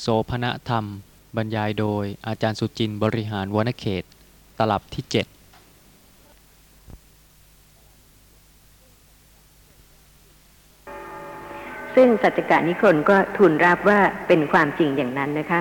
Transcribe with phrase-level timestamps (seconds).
[0.00, 0.84] โสภณธรรม
[1.36, 4.02] บรรยายโดยอาจารย์สุจินต์บริหารวนเขต
[4.58, 5.14] ตลับที่ 7
[11.94, 15.60] ซึ่งสัจจกานิคนก็ทูลรับว่าเป็นความจริงอย่างนั้นนะคะ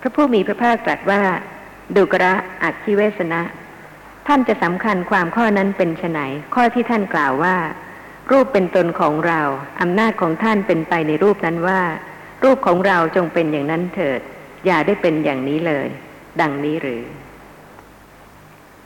[0.00, 1.22] พระผู้มีพระภาคตรัสว่า
[1.96, 3.42] ดุกระอักขิเวสนะ
[4.26, 6.20] ท่านจะสำคัญความข้อนั้นเป็นไน
[6.54, 7.56] ข้อที่ท่านกล่าวว่า
[8.30, 9.40] รูปเป็นตนของเรา
[9.80, 11.80] อำนาจของท่านเป็นไปในรูปนั้นว่า
[12.42, 14.20] รูปของเราจงเป็นอย่างนั้นเถิด
[14.66, 15.86] อย่าได้เป็นอย่างนี้เลย
[16.40, 17.02] ดังนี้หรือ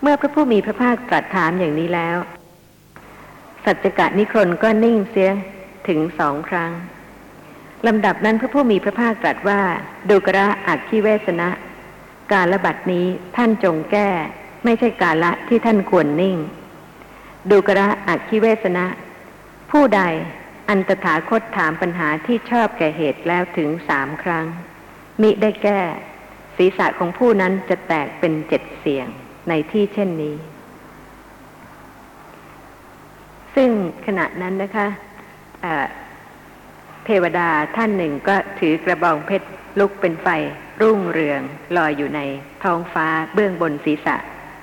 [0.02, 2.16] เมื่อพระผู้มีพระภาคตรัสถามอย่างนี้แล้ว
[3.64, 5.32] สัจจกะนิครนก็นิ่งเสีย
[5.88, 6.70] ถึงสองครั้ง
[7.86, 9.60] ลำดับนั้นพระผู้มีพระภาคตรัสว่า
[10.08, 11.48] ดูกระอักขิเวสนะ
[12.32, 14.08] การละบัดนี้ท่านจงแก้
[14.64, 16.36] ไม่ใช่กาละที่ท่านควรนิ่ง
[17.50, 18.86] ดูกระอักขิเวสนะ
[19.70, 20.02] ผู้ใด
[20.68, 24.46] อันตถาคตถามปัญหาที่ชอบแก่เหตุแล้วถึงสามครั้ง
[25.22, 25.80] มิได้แก้
[26.56, 29.06] ศีรษะของผู้นั้นจะแตกเป็นเจ็ดเสียง
[29.48, 30.36] ในที่เช่นนี้
[33.54, 33.70] ซึ่ง
[34.06, 34.88] ขณะนั้นนะคะ
[35.62, 39.48] เเทวดาท่านหนึ่งก็ถือกระบองเพชร
[39.78, 40.28] ลุกเป็นไฟ
[40.82, 41.40] รุ่งเรือง
[41.76, 42.20] ลอยอยู่ใน
[42.64, 44.16] ท้องฟ้าเบื้องบนศีรษะ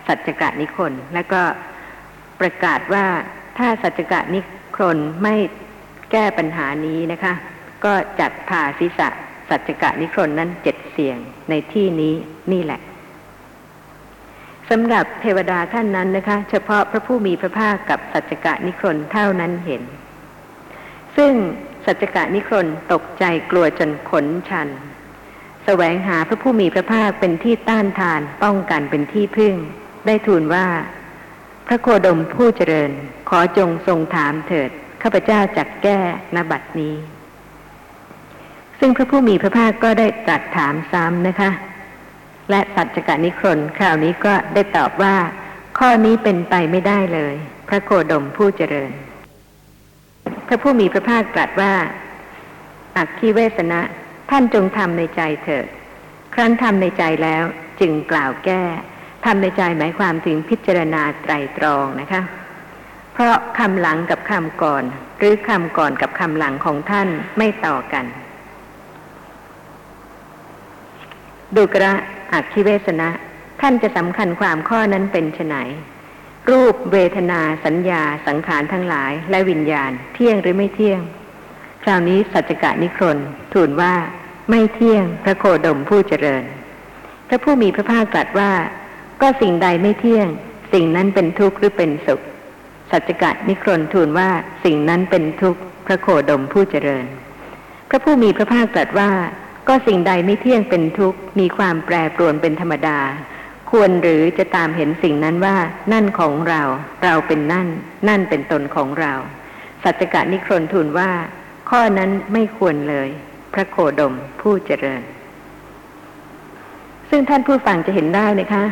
[0.07, 1.41] สัจจกะนิคน และก็
[2.39, 3.05] ประกาศว่า
[3.57, 4.39] ถ้าสัจจกะนิ
[4.77, 5.35] คนไม่
[6.11, 7.33] แก้ปัญหานี้นะคะ
[7.83, 9.09] ก็จัดผ่าศีรษะ
[9.49, 11.17] สัจจกะนิครนนั้นเจ็ดเสียง
[11.49, 12.13] ในที่นี้
[12.51, 12.79] นี่แหละ
[14.69, 19.83] สำหรับเทวดาท่านนั้นนะคะ เฉพาะพระผู้มีพระภาคกับสัจจกะนิครนเท่านั้นเห็น
[21.17, 21.33] ซึ่ง
[21.85, 24.71] สัจจกะนิครนตกใจกลัวจนขนชันส
[25.65, 29.55] แสวงหาพระผู้มีพระภาคเป็นที่ต้านทานป้องกันเป็นที่พึ่ง
[30.05, 30.67] ได้ทูลว่า
[31.67, 32.91] พระโคดมผู้เจริญ
[33.29, 35.99] ขอจงทรงถามเถิด ข้าพเจ้าจักแก้
[36.35, 36.95] นบัดนี้
[38.79, 41.49] ซึ่งพระผู้มีพระภาคก็ได้ตรัสถามซ้ำนะคะ
[42.49, 45.15] และสัจจกานิครนคราวนี้ก็ได้ตอบว่า
[45.79, 47.35] ข้อนี้เป็นไปไม่ได้เลย
[47.67, 48.91] พระโคดมผู้เจริญ
[50.47, 51.73] พระผู้มีพระภาคตรัสว่า
[52.97, 53.81] อักขีเวสนะ
[54.29, 55.67] ท่านจงทำในใจเถิด
[56.33, 57.43] ครั้นทำในใจแล้ว
[57.79, 58.63] จึงกล่าวแก้
[59.25, 62.21] ทำในใจหมายความถึงพิจารณาไตรตรองนะคะ
[63.23, 64.83] พราะคำหลังกับคำก่อน
[65.19, 68.05] หรือคำก่อนกับคำหลังของท่านไม่ต่อกัน
[71.55, 71.93] ดูกระ
[72.33, 73.09] อักขิเวสนะ
[73.61, 75.55] ท่านจะสำคัญความข้อนั้นเป็นไน
[76.49, 81.01] รูปเวทนาสัญญาสังขารทั้งหลาย และวิญญาณ เที่ยงหรือไม่เที่ยง
[81.83, 83.17] คราวนี้สัจกะนิครน
[83.53, 83.93] ทูลว่า
[84.49, 86.43] ไม่เที่ยงพระโคดมผู้เจริญ
[87.27, 88.51] พระผู้มีพระภาคตรัสว่า
[89.21, 90.27] ก็สิ่งใดไม่เที่ยง
[90.73, 92.21] สิ่งนั้นเป็นทุกข์หรือเป็นสุข
[92.91, 94.29] สัจกะนิครนทูลว่า
[94.63, 97.05] สิ่งนั้นเป็นทุกข์พระโคดมผู้เจริญ
[97.89, 99.11] พระผู้มีพระภาคตรัสว่า
[99.67, 102.99] ก็สิ่งใดไม่เที่ยงเป็นทุกข์มีความแปรปรวนเป็นธรรมดา
[103.69, 105.55] ควรหรือจะตามเห็นสิ่งนั้นว่า
[105.93, 106.61] นั่นของเรา
[107.03, 107.67] เราเป็นนั่น
[108.07, 109.13] นั่นเป็นตนของเรา
[109.83, 111.11] สัจกะนิครนทูลว่า
[111.69, 113.09] ข้อนั้นไม่ควรเลย
[113.53, 115.01] พระโคดมผู้เจริญ
[117.09, 118.63] ซึ่งท่านผู้ฟังจะเห็นได้นะคะ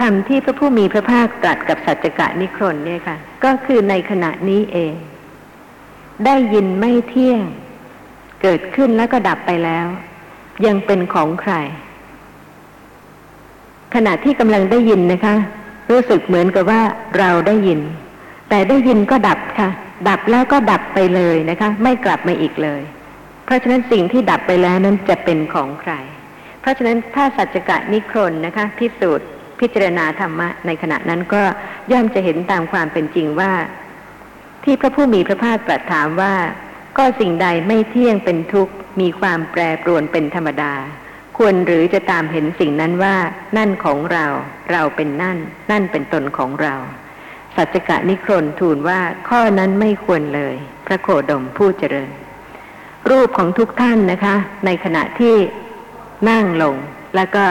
[0.00, 4.94] คำที่พระผู้มีพระภาคตรัสกับสัจจกะนิครนเนี่ยค่ะ ก็คือในขณะนี้เอง
[6.26, 7.42] ได้ยินไม่เที่ยง
[8.42, 9.86] เกิดขึ้นแล้วก็ดับไปแล้ว
[10.66, 11.54] ยังเป็นของใคร
[13.94, 15.34] ขณะที่กำลังได้ยินนะคะ
[15.90, 16.82] รู้สึกเหมือนกับว่า
[17.18, 17.80] เราได้ยิน
[18.48, 19.70] แต่ได้ยินก็ดับค่ะ
[20.08, 22.82] ดับแล้วก็ดับไปเลยนะคะ ไม่กลับมาอีกเลย
[23.44, 25.92] เพราะฉะนั้นสิ่งที่ดับไปแล้วนั้นจะเป็นของใคร
[26.60, 29.28] เพราะฉะนั้นถ้าสัจจกะนิครนนะคะพิสูจน์
[29.60, 31.42] พิจารณาธรรมะในขณะนั้นก็
[31.92, 33.52] ย่อมจะเห็นตามความเป็นจริงว่า
[34.64, 36.34] ที่พระผู้มีพระภาคตรัสถามว่า
[36.96, 40.72] ก็สิ่งใดไม่เที่ยงเป็นทุกข์มีความแปรปรวนเป็นธรรมดา
[41.36, 43.16] ควรหรือจะตามเห็นสิ่งนั้นว่า
[43.56, 44.26] นั่นของเรา
[44.72, 45.38] เราเป็นนั่น
[45.70, 46.74] นั่นเป็นตนของเรา
[47.56, 50.54] สัจกะนิครนทูลว่าข้อนั้นไม่ควรเลย
[50.86, 52.10] พระโคดมผู้เจริญ
[53.10, 54.34] รูปของทุกท่านนะคะ
[54.66, 55.34] ในขณะที่
[56.30, 56.74] นั่งลง
[57.16, 57.44] แล้วก็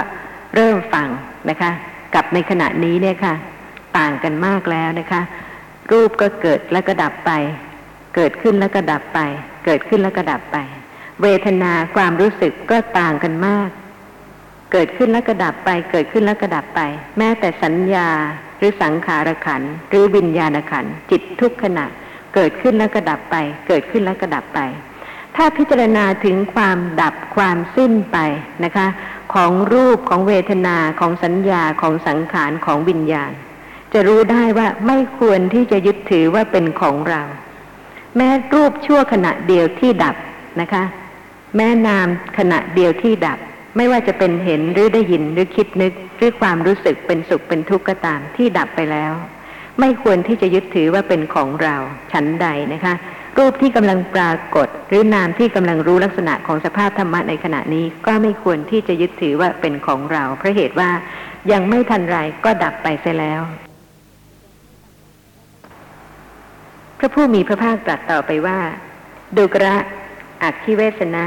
[0.56, 1.08] เริ่มฟัง
[1.50, 1.72] นะคะ
[2.16, 3.34] กับในขณะนี้เนี่ยค่ะ
[3.98, 5.22] ต่างกันมากแล้วนะคะ
[5.92, 7.32] รูปก็เกิดแล้วก็ดับไป
[8.16, 9.20] เกิดขึ้นแล้วก็ดับไป
[9.66, 10.58] เกิดขึ้นแล้วก็ดับไป
[11.22, 13.70] เวทนาความรู้สึกก็ต่างกันมาก
[14.72, 16.82] เกิดขึ้นแล้วก็ดับไป เกิดขึ้นแล้วก็ดับไป
[17.18, 18.10] แม้แต่สัญญา
[18.58, 21.86] หรือสังขารขันหรือวิญญาณขันจิตทุกขณะ
[22.36, 23.36] เกิดขึ้นแล้วก็ดับไป
[23.68, 24.60] เกิดขึ้นแล้วก็ดับไป
[25.36, 28.18] ถ้าพิจารณาถึงความดับความสิ้นไป
[28.64, 28.88] นะคะ
[29.34, 33.32] ของรูปของเวทนาของสัญญาของสังขารของวิญญาณ
[33.94, 37.22] จะรู้ได้ว่าไม่ควรที่จะยึดถือว่าเป็นของเรา
[38.16, 40.16] แม้รูปชั่วขณะเดียวที่ดับ
[40.62, 40.84] นะคะ
[41.56, 43.40] แม่นามขณะเดียวที่ดับ
[43.78, 49.12] ไม่ว่าจะเป็นเห็นหรือได้ยินหรือคิดนึกหรือความรู้สึกเป็นสุขเป็นทุกข์ก็ตามที่ดับไปแล้ว
[49.80, 51.76] ไม่ควรที่จะยึดถือว่าเป็นของเรา
[52.12, 52.94] ฉันใดนะคะ
[53.40, 60.90] รูปที่กำลังปรากฏ หรือนามที่กำลังรู้ลักษณะของสภาพธรรมะในขณะนี้ก็ไม่ควรที่จะยึดถือว่าเป็นของเรา เพราะเหตุว่า
[61.52, 63.42] ยังไม่ทันไรก็ดับไปเสียแล้ว
[66.98, 68.60] พระผู้มีพระภาคตรัสต่อไปว่า
[69.38, 69.76] ดุกระ
[70.44, 71.26] อักขิเวสนะ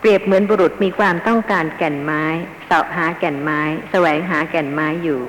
[0.00, 2.24] เปรียบเหมือนบุรุษมีความต้องการแก่นไม้
[2.64, 5.20] เสาะหาแก่นไม้ แสวงหาแก่นไม้อยู่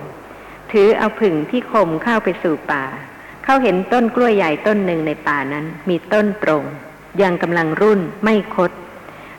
[0.71, 2.85] ถือเอาผึ่งที่คมเข้าไปสู่ป่า
[3.49, 6.63] เขาเห็นต้นกล้วยใหญ่ต้นหนึ่งในป่านั้น มีต้นตรง
[7.21, 8.71] ยังกำลังรุ่นไม่คด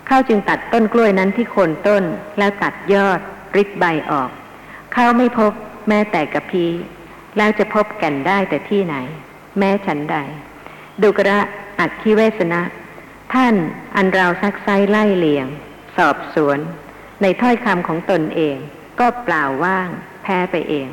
[0.06, 2.04] เขาจึงตัดต้นกล้วยนั้นที่โคนต้น
[2.38, 3.20] แล้วตัดยอด
[3.56, 4.30] ริดใบออก
[4.92, 5.52] เขาไม่พบ
[5.88, 6.66] แม้แต่กระพี
[7.36, 8.96] แล้วจะพบแก่นได้แต่ที่ไหน
[9.58, 10.16] แม้ฉันใด
[11.02, 11.40] ดุกระ
[11.78, 12.62] อักขิเวสนะ
[13.34, 13.54] ท่าน
[13.96, 15.46] อันเราซักไซไล่เลียง
[15.96, 16.58] สอบสวน
[17.22, 18.56] ในถ้อยคำของตนเอง
[19.00, 19.88] ก็เปล่าว่าง
[20.22, 20.88] แพ้ไปเอง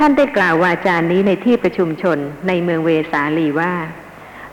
[0.00, 2.18] ท่านได้กล่าววาจานี้ในที่ประชุมชน
[2.48, 3.74] ในเมืองเวสาลีว่า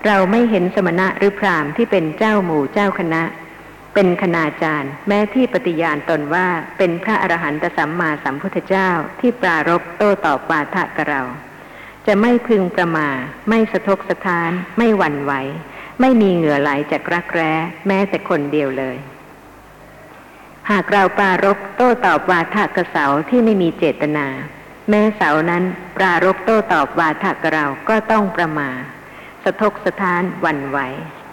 [0.05, 3.23] เราไม่เห็นสมณะหรือพราหมณ์ที่เป็นเจ้าหมู่เจ้าคณะ
[3.93, 6.47] เป็นคณาจารย์ แม้ที่ปฏิญาณตนว่า
[6.77, 8.89] เป็นพระอรหันตสัมมาสัมพุทธเจ้า
[9.19, 11.21] ที่ปรารบโต้ตอบวาทะกับเรา
[12.07, 13.09] จะไม่พึงประมา
[13.49, 15.33] ไม่สะทกสะท้าน ไม่หวั่นไหว
[16.01, 17.53] ไม่มีเหงื่อไหลจากรักแร้
[17.87, 18.97] แม้แต่คนเดียวเลย
[20.71, 24.27] หากเราปรารบโต้ตอบวาทะกระเสาที่ไม่มีเจตนา
[24.89, 25.63] แม้เสานั้น
[25.97, 28.69] ปรารบโต้ตอบวาทะกเราก็ต้องประมา
[29.43, 30.79] สะทกสะท้านหวั่นไหว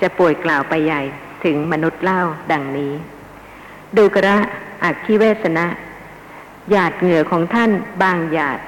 [0.00, 1.02] จะป่วยกล่าวไปใหญ่
[1.44, 2.20] ถึงมนุษย์เล่า
[2.52, 2.92] ดังนี้
[3.96, 4.36] ดูกระ
[4.82, 5.66] อักขิเวสนะ
[6.70, 7.70] หยาดเหงื่อของท่าน
[8.02, 8.58] บางหยาด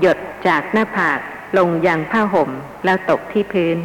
[0.00, 1.18] หยดจากหน้าผาก
[1.58, 2.50] ลงยังผ้าห่ม
[2.84, 3.78] แล้วตกที่พื้น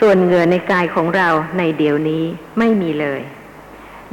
[0.00, 1.28] ส่วนเหงื่อในกายของเรา
[1.58, 2.24] ในเดี๋ยวนี้
[2.58, 3.20] ไม่มีเลย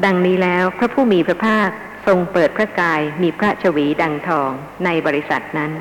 [0.06, 1.70] ดังนี้แล้วพระผู้มีพระภาค
[2.06, 4.52] ทรงเปิดพระกายมีพระชวีดังทอง
[4.86, 5.72] ในบริษัทนั้น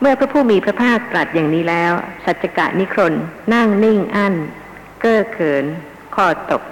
[0.00, 1.92] เมื่อพระผู้มีพระภาคตรัสอย่างนี้แล้ว
[2.24, 3.14] สัจกะนิครน
[3.54, 4.34] นั่งนิ่งอั้น
[5.00, 5.64] เก้อเขิน
[6.14, 6.62] คอตก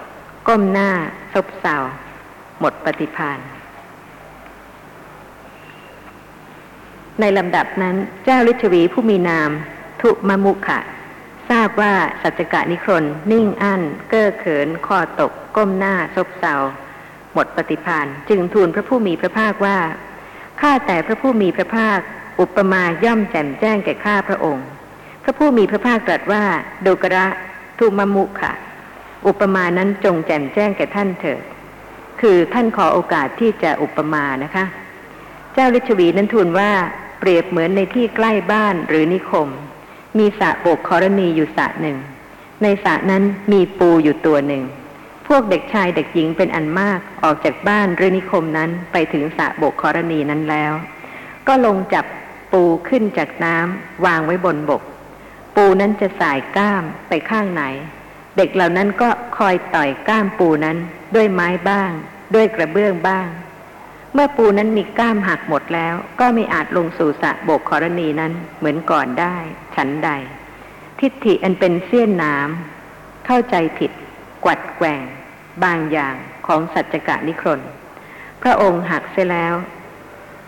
[0.49, 0.91] ก้มหน้า
[1.33, 1.77] ซบเซา
[2.61, 3.39] หมดปฏิพาน
[7.21, 9.51] ในลำดับนั้นเจ้าฤชวีผู้มีนาม
[10.01, 10.79] ทุมมุขะ
[11.51, 16.55] ทราบว่าสัจกะนิครนนิ่งอั้น เก้อเขินคอตก ก้มหน้า ซบเซา
[17.35, 19.79] หมดปฏิพานจึงทูลพระผู้มีพระภาคว่า
[20.61, 21.99] ข้าแต่พระผู้มีพระภาค
[22.41, 24.67] อุปมาย่อมแจ่มแจ้งแก่ข้าพระองค์
[25.23, 26.45] พระผู้มีพระภาคตรัสว่า
[26.87, 27.27] ดูกระ
[27.79, 28.53] ทุมมุขะ
[29.27, 31.43] อุปมานั้นจงแจ่มแจ้งแก่ท่านเถิด
[32.21, 34.65] คือท่านขอโอกาสที่จะอุปมานะคะ
[35.55, 36.71] เจ้าฤชวีนั้นทูลว่า
[37.21, 39.49] เปรียบเหมือนในที่ใกล้บ้านหรือนิคม
[40.19, 41.97] มีสระโบกครณีอยู่สระหนึ่ง
[42.63, 44.63] ในสระนั้นมีปูอยู่ตัวหนึ่ง
[45.35, 50.73] วกเด็กชายเด็กหญิงเป็นอันมากออกจากบ้านหรือนิคมนั้นไปถึงสระโบกครณีนั้นแล้ว
[51.49, 52.05] ก็ลงจับ
[52.53, 54.83] ปูขึ้นจากน้ำวางไว้บนบก
[55.57, 57.63] ปูนั้นจะสายก้ามไปข้างไหน
[58.37, 59.09] เด็กเหล่านั้นก็
[59.39, 60.77] คอยต่อยก้ามปูนั้น
[61.15, 61.91] ด้วยไม้บ้าง
[62.35, 63.29] ด้วยกระเบื้องบ้าง
[64.15, 69.37] เมื่อปูนั้นมีก้ามหักหมดแล้ว ก็ไม่อาจลงสู่สระโบกครณีนั้นเหมือนก่อนได้
[69.77, 70.11] ฉันใด
[71.01, 73.91] ทิฏฐิอันเป็นเสี้ยนน้ำเข้าใจผิด
[74.45, 75.05] กวัดแกว่ง
[75.65, 76.15] บางอย่าง
[76.47, 77.61] ของสัจจกะนิครน
[78.43, 79.55] พระองค์หักเสียแล้ว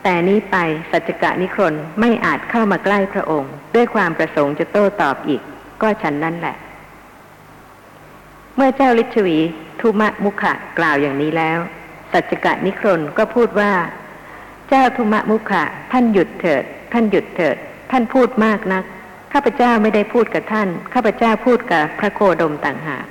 [0.02, 0.56] แต่นี้ไป
[0.90, 5.42] สัจจกะนิครนไม่อาจเข้ามาใกล้พระองค์ ด้วยความประสงค์จะโต้ตอบอีก
[5.82, 6.56] ก็ฉันนั้นแหละ
[8.56, 9.38] เมื่อเจ้าลิชวี
[9.80, 11.58] ทุมะมุขะกล่าวอย่างนี้แล้ว
[12.12, 13.72] สัจจกะนิครนก็พูดว่า
[14.68, 17.56] เจ้าทุมะมุขะท่านหยุดเถิด ท่านหยุดเถิด
[17.90, 18.84] ท่านพูดมากนัก
[19.32, 23.06] ข้าพเจ้าไม่ได้พูดกับท่าน ข้าพเจ้าพูดกับพระโคดมต่างหาก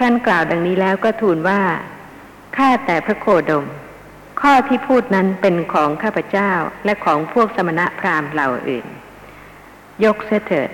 [0.00, 1.60] ครั้นกล่าวดังนี้แล้วก็ทูลว่า
[2.56, 3.66] ข้าแต่พระโคดม
[4.40, 6.52] ข้อที่พูดนั้นเป็นของข้าพเจ้า
[6.84, 8.86] และของพวกสมณะพราหมณ์เหล่าอื่น
[10.04, 10.70] ยกเสเถิด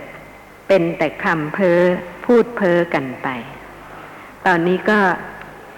[0.69, 1.81] เป็นแต่คำเพ้อ
[2.25, 3.29] พูดเพ้อกันไป
[4.47, 4.99] ตอนนี้ก็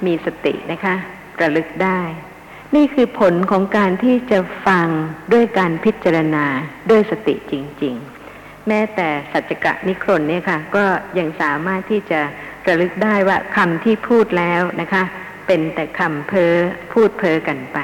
[0.06, 0.94] มีสตินะคะ
[1.40, 2.00] ระลึกได้
[2.74, 4.88] นี่คือผลของการที่จะฟัง
[5.32, 6.46] ด้วยการพิจารณา
[6.90, 7.94] ด้วยสติจริง
[8.32, 10.84] ๆ แม้แต่สัจจกะนิครนเนี่ยค่ะ ก็
[11.18, 12.20] ยังสามารถที่จะ
[12.68, 15.02] ระลึกได้ว่าคำที่พูดแล้วนะคะ
[15.46, 16.54] เป็นแต่คำเพ้อ
[16.92, 17.78] พูดเพ้อกันไป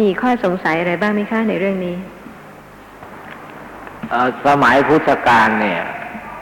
[0.00, 1.96] มีข้อสงสัยอะไรบ้างไหมคะในเรื่องนี้
[4.46, 5.80] สมัยพุทธกาลเนี่ย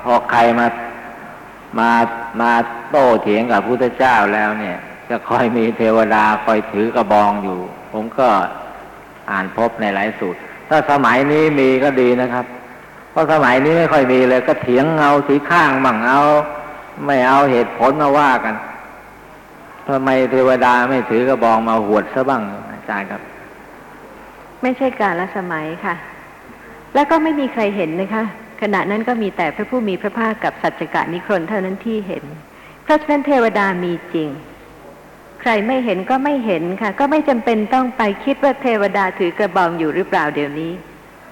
[0.04, 0.66] พอใครมา
[1.78, 1.90] มา
[2.40, 2.52] มา
[2.90, 4.76] โต้เถียงกับพุทธเจ้าแล้วเนี่ย
[5.08, 7.60] จะคอยมีเทวดาคอยถือกระบองอยู่
[7.92, 8.28] ผมก็
[9.30, 10.38] อ่านพบในหลายสูตร
[10.68, 12.44] ถ้าสมัยนี้มีก็ดีนะครับ
[13.14, 16.20] เพราะสมัยนี้ไม่ค่อยมีเลย ก็เถียงเอาสีข้างมั่งเอา
[17.06, 18.54] ไม่เอาเหตุผลมาว่ากัน
[19.88, 22.42] ทำไมเทวดาไม่ถือกระบองมาหวดซะบ้าง
[22.72, 23.20] อาจารย์ครับ
[24.62, 25.94] ไม่ใช่กาลสมัยค่ะ
[26.94, 28.24] แล้วก็ไม่มีใครเห็นนะคะ
[28.62, 32.24] ขณะนั้นก็มีแต่พระผู้มีพระภาคกับสัจจกะนิครนเท่านั้นที่เห็น
[32.84, 34.28] เพราะฉะนั้นเทวดามีจริง
[35.40, 40.72] ใครไม่เห็นก็ไม่เห็นค่ะ ก็ไม่จำเป็นต้องไปคิดว่าเทวดาถือกระบองอยู่หรือเปล่าเดี๋ยวนี้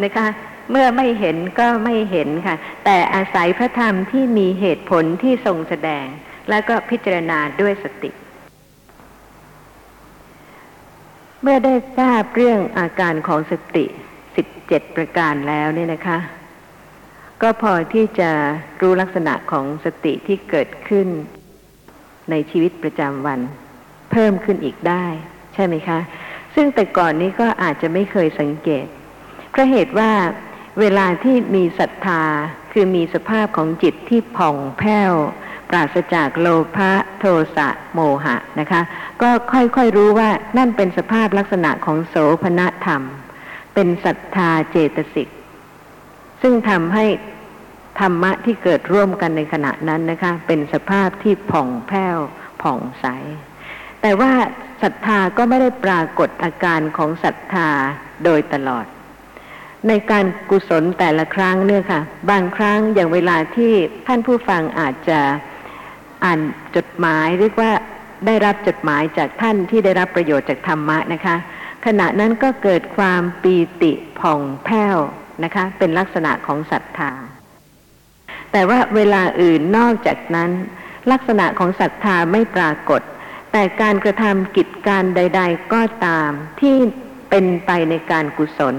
[0.02, 0.26] นะคะ
[0.72, 6.06] เมื่อไม่เห็นก็ไม่เห็นค่ะ แต่อาศัยพระธรรมที่มีเหตุผลที่ทรงแสดง
[6.50, 8.10] แล้วก็พิจารณาด้วยสติ
[11.42, 13.84] เมื่อได้ทราบเรื่องอาการของสติ
[14.36, 16.18] สิบเจ็ดประการแล้วเนี่ยนะคะ
[17.42, 18.30] ก็พอที่จะ
[18.80, 21.08] รู้ลักษณะของสติที่เกิดขึ้น
[22.30, 23.40] ในชีวิตประจำวัน
[24.12, 25.04] เพิ่มขึ้นอีกได้
[25.54, 25.98] ใช่ไหมคะ
[26.54, 28.86] ซึ่งแต่ก่อนนี้ก็อาจจะไม่เคยสังเกต
[29.50, 30.10] เพราะเหตุว่า
[30.80, 32.22] เวลาที่มีศรัทธา
[32.72, 35.12] คือมีสภาพของจิตที่ผ่องแผ้ว
[35.68, 37.24] ปราศจากโลภะโท
[37.56, 38.82] สะโมหะนะคะ
[39.22, 43.02] ก็ค่อยๆรู้ว่านั่นเป็นสภาพลักษณะของโสภณธรรม
[43.74, 45.28] เป็นศรัทธาเจตสิก
[46.42, 47.04] ซึ่งทำให้
[48.00, 52.16] ธรรมะที่เกิดร่วมกันในขณะนั้นนะคะ เป็นสภาพที่ผ่องแผ้ว
[52.62, 53.06] ผ่องใส
[54.02, 54.32] แต่ว่า
[54.82, 57.68] ศรัทธาก็ไม่ได้ปรากฏอาการของศรัทธา
[58.24, 58.86] โดยตลอด
[59.88, 63.72] ในการกุศลแต่ละครั้งเนี่ยค่ะ บางครั้งอย่างเวลาที่
[64.06, 65.20] ท่านผู้ฟังอาจจะ
[66.24, 66.40] อ่าน
[66.76, 67.72] จดหมายเรียกว่า
[68.26, 71.36] ได้รับจดหมายจากท่านที่ได้รับประโยชน์จากธรรมะนะคะ
[71.86, 74.96] ขณะนั้นก็เกิดความปีติผ่องแผ้ว
[75.44, 77.12] นะคะ เป็นลักษณะของศรัทธา
[78.52, 80.50] แต่ว่าเวลาอื่นนอกจากนั้น
[81.12, 83.02] ลักษณะของศรัทธาไม่ปรากฏ
[83.52, 86.76] แต่การกระทำกิจการใด ๆ ก็ตามที่
[87.30, 88.76] เป็นไปในการกุศล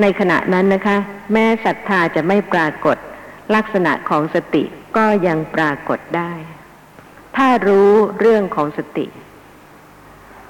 [0.00, 0.96] ในขณะนั้นนะคะ
[1.32, 2.96] แม้ศรัทธาจะไม่ปรากฏ
[3.54, 4.64] ลักษณะของสติ
[4.96, 6.32] ก็ยังปรากฏได้
[7.36, 9.06] ถ้ารู้เรื่องของสติ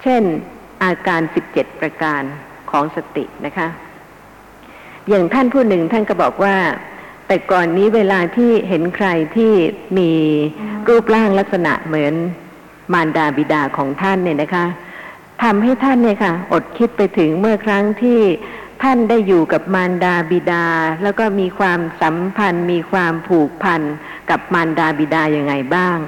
[0.02, 0.22] เช่น
[0.82, 2.22] อาการสิบเจ็ดประการ
[2.70, 3.68] ของสตินะคะ
[5.08, 6.56] อย่างท่านผู้หนึ่งท่านก็บอกว่า
[7.26, 9.52] แต่ก่อนนี้เวลาที่เห็นใครที่
[9.98, 10.10] มี
[10.88, 12.14] รูปร่างลักษณะเหมือน
[12.92, 14.66] มารดาบิดาของท่านเนี่ยนะคะ
[15.42, 18.20] ทำให้ท่านเนี่ยค่ะ อดคิดไปถึงเมื่อครั้งที่
[18.82, 20.66] ท่านได้อยู่กับมารดาบิดา
[21.02, 23.82] แล้วก็มีความสัมพันธ์ มีความผูกพัน
[24.30, 25.98] กับมารดาบิดาอย่างไงบ้าง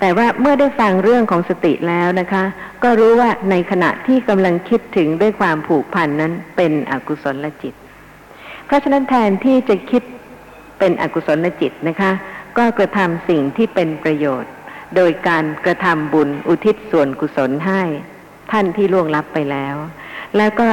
[0.00, 2.44] แต่ว่าเมื่อได้ฟังเรื่องของสติแล้วนะคะ
[2.82, 7.74] ก็รู้ว่าในขณะที่กำลังคิดถึงด้วยความผูกพันนั้นเป็นอกุศลจิต
[8.66, 10.02] เพราะฉะนั้นแทนที่จะคิด
[10.78, 12.12] เป็นอกุศลจิตนะคะ
[12.58, 14.52] ก็กระทำสิ่งที่เป็นประโยชน์
[14.96, 17.82] โดยการกระทำบุญอุทิศส่วนกุศลให้
[18.52, 19.76] ท่านที่ล่วงลับไปแล้ว
[20.36, 20.70] แล้วก็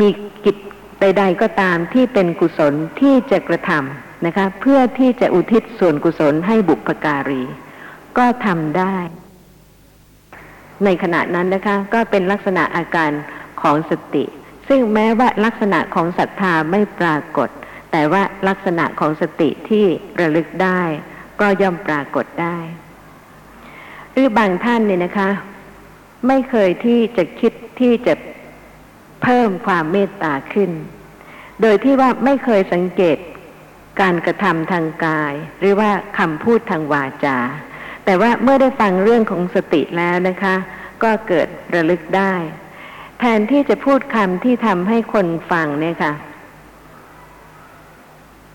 [0.00, 0.08] มี
[0.44, 0.56] กิจ
[1.00, 7.42] ใด ๆ ก็ตามที่เป็นกุศลที่จะกระทำนะคะ เพื่อที่จะอุทิศส่วนกุศลให้บุพการี
[8.18, 8.96] ก็ทำได้
[10.84, 13.10] ในขณะนั้นนะคะ ก็เป็นลักษณะอาการ
[13.62, 14.24] ของสติ
[14.68, 17.48] ซึ่งแม้ว่าลักษณะของศรัทธาไม่ปรากฏ
[17.92, 19.84] แต่ว่าลักษณะของสติที่
[20.20, 20.82] ระลึกได้
[21.40, 22.58] ก็ย่อมปรากฏได้
[24.12, 25.30] หรือบางท่านเนี่ยนะคะ
[26.28, 28.14] ไม่เคยที่จะคิดที่จะ
[29.24, 30.70] เพิ่มความเมตตาขึ้น
[31.62, 33.18] โดยที่ว่าไม่เคยสังเกต
[34.00, 37.38] การกระทำทางกาย หรือว่าคำพูดทางวาจา
[38.04, 40.54] แต่ว่าเมื่อได้ฟังเรื่องของสติแล้วนะคะ
[41.02, 42.34] ก็เกิดระลึกได้
[43.18, 46.12] แทนที่จะพูดคำที่ทำให้คนฟังเนี่ยค่ะ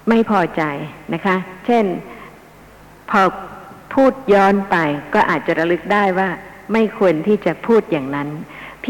[0.10, 0.64] ไม่พอใจ
[1.14, 1.36] นะคะ
[1.66, 1.86] เช่น
[3.10, 3.22] พอ
[3.94, 4.76] พูดย้อนไป
[5.14, 6.30] ก็อาจจะระลึกได้ว่า
[6.74, 8.30] ไม่ควรที่จะพูดอย่างนั้น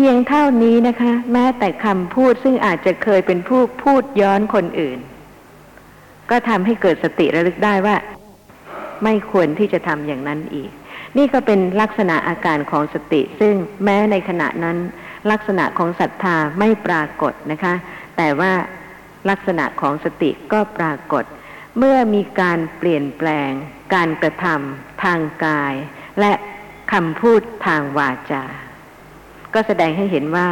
[0.04, 5.00] พียงเท่านี้นะคะ แม้แต่คำพูดซึ่งอาจจะเคยเป็นผู้พูดย้อนคนอื่น
[6.30, 7.96] ก็ทำให้เกิดสติระลึกได้ว่า
[9.04, 10.70] ไม่ควรที่จะทำอย่างนั้นอีก
[11.18, 13.54] นี่ก็เป็นลักษณะอาการของสติ ซึ่ง
[13.84, 14.78] แม้ในขณะนั้น
[15.32, 17.74] ลักษณะของศรัทธาไม่ปรากฏนะคะ
[18.18, 18.54] แต่ว่า
[19.30, 21.24] ลักษณะของสติก็ปรากฏ
[21.78, 23.52] เมื่อมีการเปลี่ยนแปลง
[23.94, 25.74] การกระทำทางกาย
[26.20, 26.34] และ
[26.92, 28.46] คำพูดทางวาจา
[29.54, 30.48] ก็แสดงให้เห็นว่า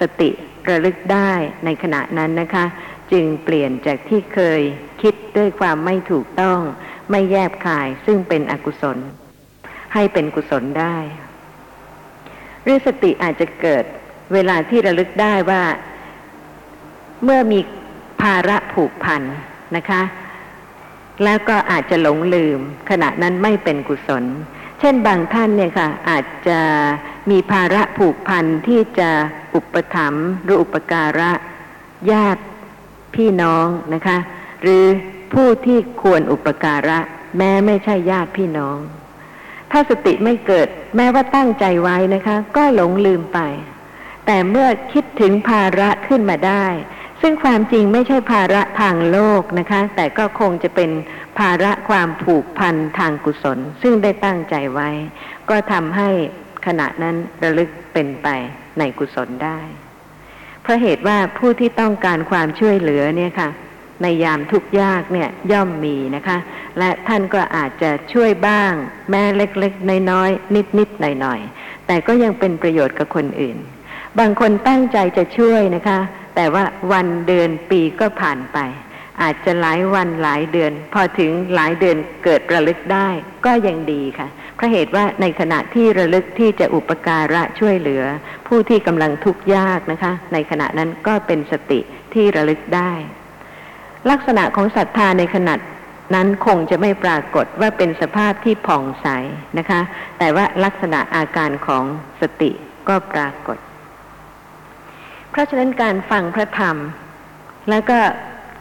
[0.00, 0.30] สติ
[0.68, 1.32] ระลึกได้
[1.64, 2.64] ในขณะนั้นนะคะ
[3.12, 4.60] จึงเปลี่ยนจากที่เคย
[5.02, 6.58] คิดด้วยความไม่ถูกต้อง
[7.10, 8.98] ไม่แยบคายซึ่งเป็นอกุศล
[9.94, 10.96] ให้เป็นกุศลได้
[12.62, 13.84] หรือสติอาจจะเกิด
[14.32, 15.62] เวลาที่ระลึกได้ว่า
[17.24, 17.60] เมื่อมี
[18.22, 19.22] ภาระผูกพัน
[19.76, 20.02] นะคะ
[21.24, 22.58] แล้วก็อาจจะหลงลืม
[22.90, 24.24] ขณะนั้นไม่เป็นกุศล
[24.80, 26.60] เช่นบางท่านเนี่ยค่ะ อาจจะ
[27.30, 29.10] มีภาระผูกพันที่จะ
[29.54, 31.30] อุปถัมภ์หรืออุปการะ
[32.12, 32.42] ญาติ
[33.14, 34.18] พี่น้องนะคะ
[34.62, 34.84] หรือ
[35.32, 36.98] ผู้ที่ควรอุปการะ
[37.38, 38.78] แม้ไม่ใช่ญาติพี่น้อง
[39.70, 43.40] ถ้าสติไม่เกิด แม้ว่าตั้งใจไว้นะคะ ก็หลงลืมไป
[44.26, 46.66] แต่เมื่อคิดถึงภาระขึ้นมาได้
[47.20, 50.90] ซึ่งความจริงไม่ใช่ภาระทางโลกนะคะ แต่ก็คงจะเป็น
[51.38, 54.90] ภาระความผูกพันทางกุศล ซึ่งได้ตั้งใจไว้
[55.50, 56.10] ก็ทำให้
[56.66, 58.28] ขณะนั้นระลึกเป็นไป
[58.78, 59.58] ในกุศลได้
[60.62, 63.50] เพราะเหตุว่าผู้ที่ต้องการความช่วยเหลือเนี่ยค่ะ
[64.02, 66.38] ในยามทุกข์ยากเนี่ยย่อมมีนะคะ
[66.78, 68.72] และท่านก็อาจจะช่วยบ้าง
[69.10, 73.56] แม้เล็กๆ น้อยๆนิดๆหน่อยๆ แต่ก็ยังเป็นประโยชน์กับคนอื่น
[74.18, 75.98] บางคนตั้งใจจะช่วยนะคะ
[76.36, 78.58] แต่ว่าวันเดือนปีก็ผ่านไป
[79.22, 83.08] อาจจะหลายวันหลายเดือน พอถึงหลายเดือนเกิดระลึกได้
[83.46, 84.28] ก็ยังดีค่ะ
[84.62, 88.02] ราะเหตุว่าในขณะที่ระลึกที่จะอุปการะช่วยเหลือ
[88.46, 91.80] ผู้ที่กำลังทุกข์ยากนะคะ ในขณะนั้นก็เป็นสติ
[92.14, 92.92] ที่ระลึกได้
[94.10, 95.54] ลักษณะของศรัทธาในขณะ
[96.14, 99.06] นั้นคงจะไม่ปรากฏว่าเป็นสภาพที่ผ่องใส
[99.58, 99.80] นะคะ
[100.18, 101.84] แต่ว่าลักษณะอาการของ
[102.20, 102.50] สติ
[102.88, 103.58] ก็ปรากฏ
[105.30, 106.76] เพราะฉะนั้นการฟังพระธรรม
[107.70, 107.98] แล้วก็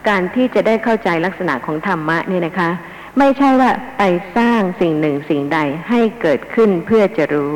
[0.10, 2.70] การที่จะได้เข้าใจลักษณะของธรรมะนี่นะคะ
[3.18, 4.04] ไม่ใช่ว่าไป
[4.38, 7.54] สร้างสิ่งหนึ่งสิ่งใดให้เกิดขึ้นเพื่อจะรู้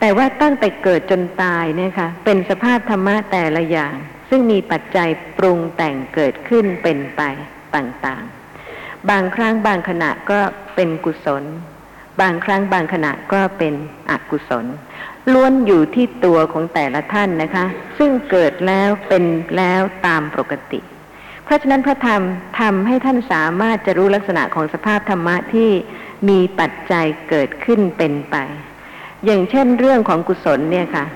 [0.00, 3.94] แต่ว่าตั้งแต่เกิดจนตายเนี่ยค่ะ เป็นสภาพธรรมะแต่ละอย่าง
[4.28, 7.22] ซึ่งมีปัจจัยปรุงแต่งเกิดขึ้นเป็นไป
[7.74, 10.40] ต่างๆ บางครั้งบางขณะก็
[10.74, 11.44] เป็นกุศล
[12.20, 13.74] บางครั้งบางขณะก็เป็น
[14.10, 14.66] อกุศล
[15.32, 17.66] ล้วนอยู่ที่ตัวของแต่ละท่านนะคะ
[17.98, 19.24] ซึ่งเกิดแล้วเป็น
[19.56, 20.80] แล้วตามปกติ
[21.52, 22.22] ราะฉะนั้นพระธรรม
[22.60, 25.70] ทำให้ท่านสามารถจะรู้ลักษณะของสภาพธรรมะที่
[26.28, 28.36] มีปัจจัยเกิดขึ้นเป็นไป
[29.24, 31.06] อย่างเช่นเรื่องของกุศลเนี่ยค่ะ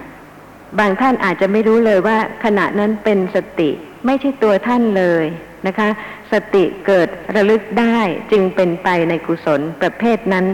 [0.79, 3.71] บางท่านอาจจะไม่รู้เลยว่า ขณะนั้นเป็นสติ
[4.07, 5.25] ไม่ใช่ตัวท่านเลย
[5.67, 5.89] นะคะ
[6.33, 7.99] สติเกิดระลึกได้
[8.33, 10.45] จึงเป็นไปในกุศลประเภทนั้น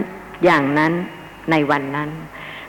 [0.45, 0.93] อย่างนั้น
[1.51, 2.09] ในวันนั้น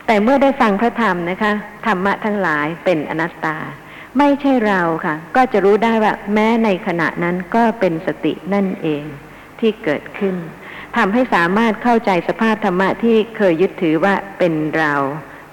[0.07, 1.51] แต่เมื่อได้ฟังพระธรรมนะคะ
[1.85, 3.57] ธรรมะทั้งหลายเป็นอนัตตา
[4.17, 9.03] ไม่ใช่เราค่ะ ก็จะรู้ได้ว่าแม้ในขณะนั้นก็เป็นสตินั่นเอง
[9.59, 10.35] ที่เกิดขึ้น
[10.97, 14.93] ทำให้สามารถเข้าใจสภาพธรรมะที่เคยยึดถือว่าเป็นเรา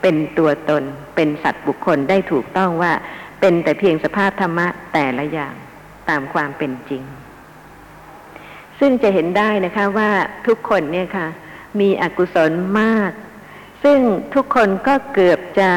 [0.03, 0.83] เป็นตัวตน
[1.17, 2.93] เป็นสัตว์บุคคลได้ถูกต้องว่า
[3.41, 5.55] เป็นแต่เพียงสภาพธรรมะแต่ละอย่าง
[6.09, 7.03] ตามความเป็นจริง
[8.81, 10.11] ซึ่งจะเห็นได้นะคะว่า
[10.47, 11.29] ทุกคนเนี่ยค่ะ
[11.81, 13.11] มีอกุศลมาก
[13.85, 13.99] ซึ่ง
[14.35, 15.71] ทุกคนก็เกือบจะ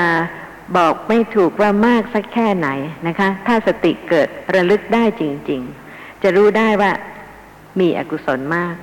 [0.78, 2.70] บอกไม่ถูกว่ามากสักแค่ไหน
[3.08, 5.62] นะคะ ถ้าสติเกิดระลึกได้จริง
[5.94, 6.92] ๆ จะรู้ได้ว่า
[7.80, 8.76] มีอกุศลมาก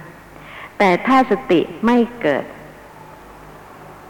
[0.78, 2.44] แต่ถ้าสติไม่เกิด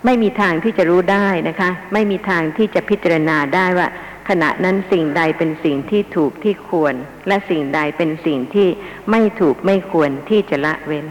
[0.05, 3.89] ไม่มีทางที่จะรู้ได้นะคะ ไม่มีทางที่จะพิจารณาได้ว่า
[4.29, 6.95] ขณะนั้นสิ่งใดเป็นสิ่งที่ถูกที่ควร
[7.29, 8.69] และสิ่งใดเป็นสิ่งที่
[9.11, 11.07] ไม่ถูกไม่ควรที่จะละเว้น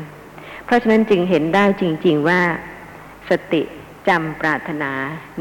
[0.66, 2.42] เพราะฉะนั้นจึงเห็นได้จริง ๆว่า
[3.30, 3.64] สติ
[4.08, 4.92] จำปรารถนา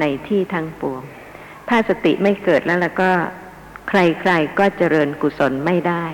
[0.00, 1.02] ในที่ทั้งปวง
[1.68, 3.10] ถ้าสติไม่เกิดแล้วแล้วก็
[3.88, 6.04] ใครๆก็เจริญกุศลไม่ได้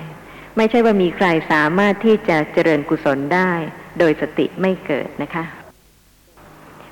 [0.57, 3.51] ไม่ใช่ว่ามีใครสามารถที่จะเจริญกุศลได้
[3.99, 5.45] โดยสติไม่เกิดนะคะ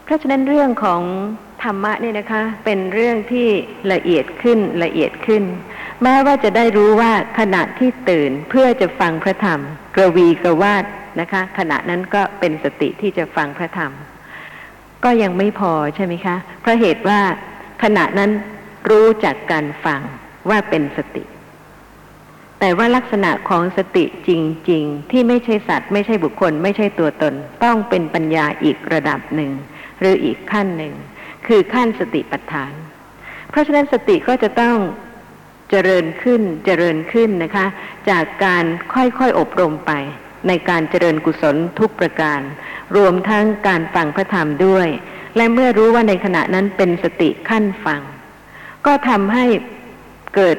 [0.04, 1.02] เพราะฉะนั้นเรื่องของ
[1.64, 3.48] ธรรมะเนี่ยนะคะ เป็นเรื่องที่
[3.94, 5.44] ละเอียดขึ้นละเอียดขึ้น
[6.04, 9.60] แม้ว่าจะได้รู้ว่าขณะที่ตื่นเพื่อจะฟังพระธรรม
[9.96, 10.86] กระวีกระวาด
[11.20, 13.92] นะคะ ขณะนั้นก็เป็นสติที่จะฟังพระธรรม
[15.06, 17.20] ก็ยังไม่พอใช่ไหมคะ เพราะเหตุว่า
[17.84, 18.32] ขณะนั้น
[18.90, 20.02] รู้จากการฟัง
[20.50, 21.24] ว่าเป็นสติ
[22.60, 24.30] แต่ว่าลักษณะของสติจ
[24.70, 29.52] ริง ๆ ที่ไม่ใช่สัตว์ ไม่ใช่บุคคล ไม่ใช่ตัวตน ต้องเป็นปัญญาอีกระดับหนึ่ง
[30.00, 30.94] หรืออีกขั้นหนึ่ง
[31.48, 32.74] คือขั้นสติปัฏฐาน
[33.50, 34.78] เพราะฉะนั้นสติก็จะต้อง
[35.70, 37.66] เจริญขึ้นเจริญขึ้นนะคะ
[38.10, 39.92] จากการค่อยๆอบรมไป
[40.48, 42.40] ในการเจริญกุศลทุกประการ
[42.96, 44.88] รวมทั้งการฟังพระธรรมด้วย
[45.36, 48.02] และเมื่อรู้ว่าในขณะนั้นเป็นสติขั้นฟัง
[48.86, 49.46] ก็ทำให้
[50.36, 50.58] เกิด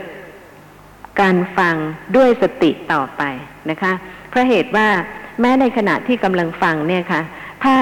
[1.20, 1.76] การฟัง
[2.16, 3.22] ด้วยสติต่อไป
[3.70, 3.92] นะคะ
[4.30, 4.88] เพราะเหตุว่า
[5.40, 7.22] แม้ในขณะที่กำลังฟังเนี่ยค่ะ
[7.64, 7.76] ถ้า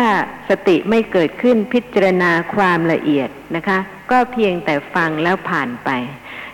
[0.48, 3.78] สติไม่เกิดขึ้นพิจารณาความละเอียดนะคะ
[4.10, 5.90] ก็เพียงแต่ฟังแล้วผ่านไป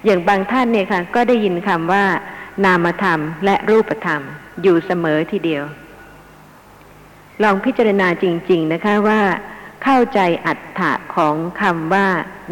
[0.05, 2.05] อย่างบางท่านเนี่ยค่ะ ก็ได้ยินคำว่า
[2.65, 4.23] นามธรรมและรูปธรรม
[4.63, 5.65] อยู่เสมอทีเดียว
[7.43, 9.21] ลองพิจารณาจริง ๆ นะคะว่า
[9.85, 12.07] เข้าใจอัตถะของคำว่า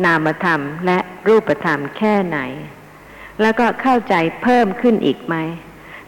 [0.04, 0.98] นามธรรมและ
[1.28, 2.38] รูปธรรมแค่ไหน
[3.42, 5.34] แล้วก็เข้าใจเพิ่มขึ้นอีกไหม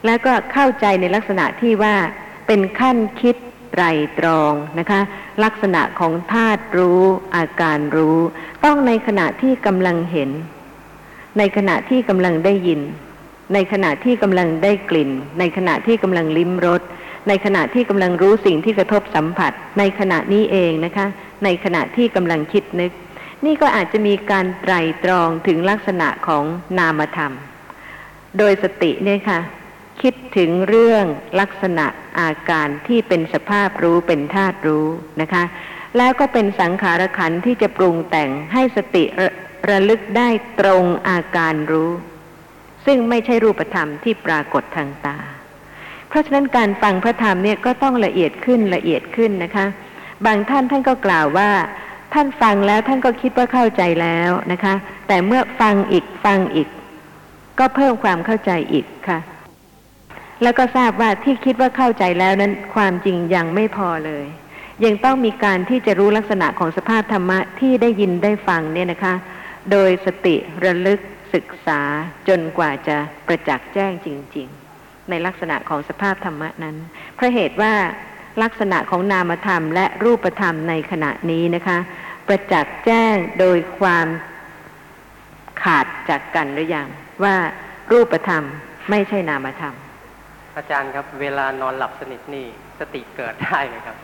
[0.05, 1.95] แล้วก็เข้าใจในลักษณะที่ว่า
[2.47, 3.35] เป็นขั้นคิด
[3.71, 3.83] ไตร
[4.19, 5.01] ตรองนะคะ
[5.43, 7.01] ลักษณะของธาตุรู้
[7.35, 8.17] อาการรู้
[8.65, 10.29] ต้องในขณะที่กำลังเห็น
[11.37, 12.81] ในขณะที่กำลังได้ยิน
[13.53, 16.81] ในขณะที่กำลังได้กลิ่น ในขณะที่กำลังลิ้มรส
[17.27, 21.07] ในขณะที่กำลังรู้สิ่งที่กระทบสัมผัส ในขณะนี้เองนะคะ
[21.43, 22.91] ในขณะที่กำลังคิดนึก
[23.45, 26.43] นี่ก็อาจจะมีการไตรตรองถึงลักษณะของ
[26.77, 27.33] นามธรรม
[28.37, 29.39] โดยสติเนี่ยค่ะ
[30.01, 31.05] คิดถึงเรื่อง
[31.39, 31.85] ลักษณะ
[32.19, 34.87] อาการที่เป็นสภาพรู้เป็นธาตุรู้
[35.21, 35.43] นะคะ
[35.97, 39.29] แล้วก็เป็นสังขารขันที่จะปรุงแต่งให้สติระ
[39.69, 40.29] ระลึกได้
[40.59, 41.91] ตรงอาการรู้
[42.85, 45.17] ซึ่งไม่ใช่รูปธรรมที่ปรากฏทางตา
[46.11, 49.65] เพราะฉะนั้นการฟังพระธรรมเนี่ยก็ต้องละเอียดขึ้นละเอียดขึ้นนะคะ
[50.25, 51.49] บางท่านท่านก็กล่าวว่า
[52.13, 54.73] ท่านฟังแล้วท่านก็คิดว่าเข้าใจแล้วนะคะ
[55.07, 56.67] แต่เมื่อฟังอีกฟังอีก
[57.59, 59.19] ก็เพิ่มความเข้าใจอีกค่ะ
[60.43, 64.25] แล้วก็ทราบว่าที่คิดว่าเข้าใจแล้วนั้นความจริงยังไม่พอเลย
[64.85, 69.13] ยังต้องมีการที่จะรู้ลักษณะของสภาพธรรมะที่ได้ยินได้ฟังเนี่ยนะคะ
[69.71, 70.99] โดยสติระลึก
[71.33, 71.81] ศึกษา
[72.27, 72.97] จนกว่าจะ
[73.27, 74.60] ประจักษ์แจ้งจริง ๆ
[75.11, 76.75] ในลักษณะของสภาพธรรมะนั้น
[77.15, 77.73] เพราะเหตุว่า
[78.43, 81.77] ลักษณะของนามธรรมและรูปธรรมในขณะนี้นะคะ
[82.27, 84.07] ประจักษ์แจ้งโดยความ
[85.63, 86.87] ขาดจากกันหรือยัง
[87.23, 87.35] ว่า
[87.91, 88.43] รูปธรรม
[88.89, 89.73] ไม่ใช่นามธรรม
[90.55, 92.45] อาจารย์ครับ เวลานอนหลับสนิทนี่
[92.79, 93.97] สติเกิดได้ไหมครับ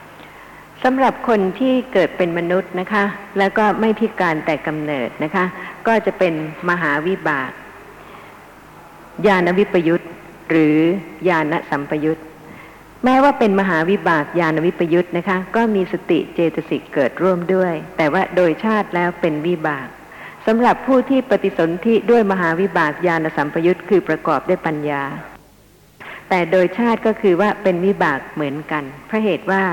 [0.84, 3.04] สำหรับคนที่เกิดเป็นมนุษย์นะคะ
[3.38, 5.46] แล้วก็ไม่พิการแต่กำเนิดนะคะ
[5.88, 6.34] ก็จะเป็น
[6.70, 7.52] มหาวิบาก
[9.28, 10.04] ญาณวิปยุต
[10.50, 10.78] หรือ
[11.28, 12.22] ญาณสัมปยุต
[13.04, 19.88] แม้ว่าเป็นมหาวิบากญาณวิปยุตนะคะ ก็มีสติเจตสิกเกิดร่วมด้วย แต่ว่าโดยชาติแล้วเป็นวิบาก
[20.46, 25.04] สำหรับผู้ที่ปฏิสนธิด้วยมหาวิบากญาณสัมปยุตคือประกอบด้วยปัญญา
[26.30, 29.64] แต่โดยชาติก็คือว่าเป็นวิบากเหมือนกันเพราะเหตุว่า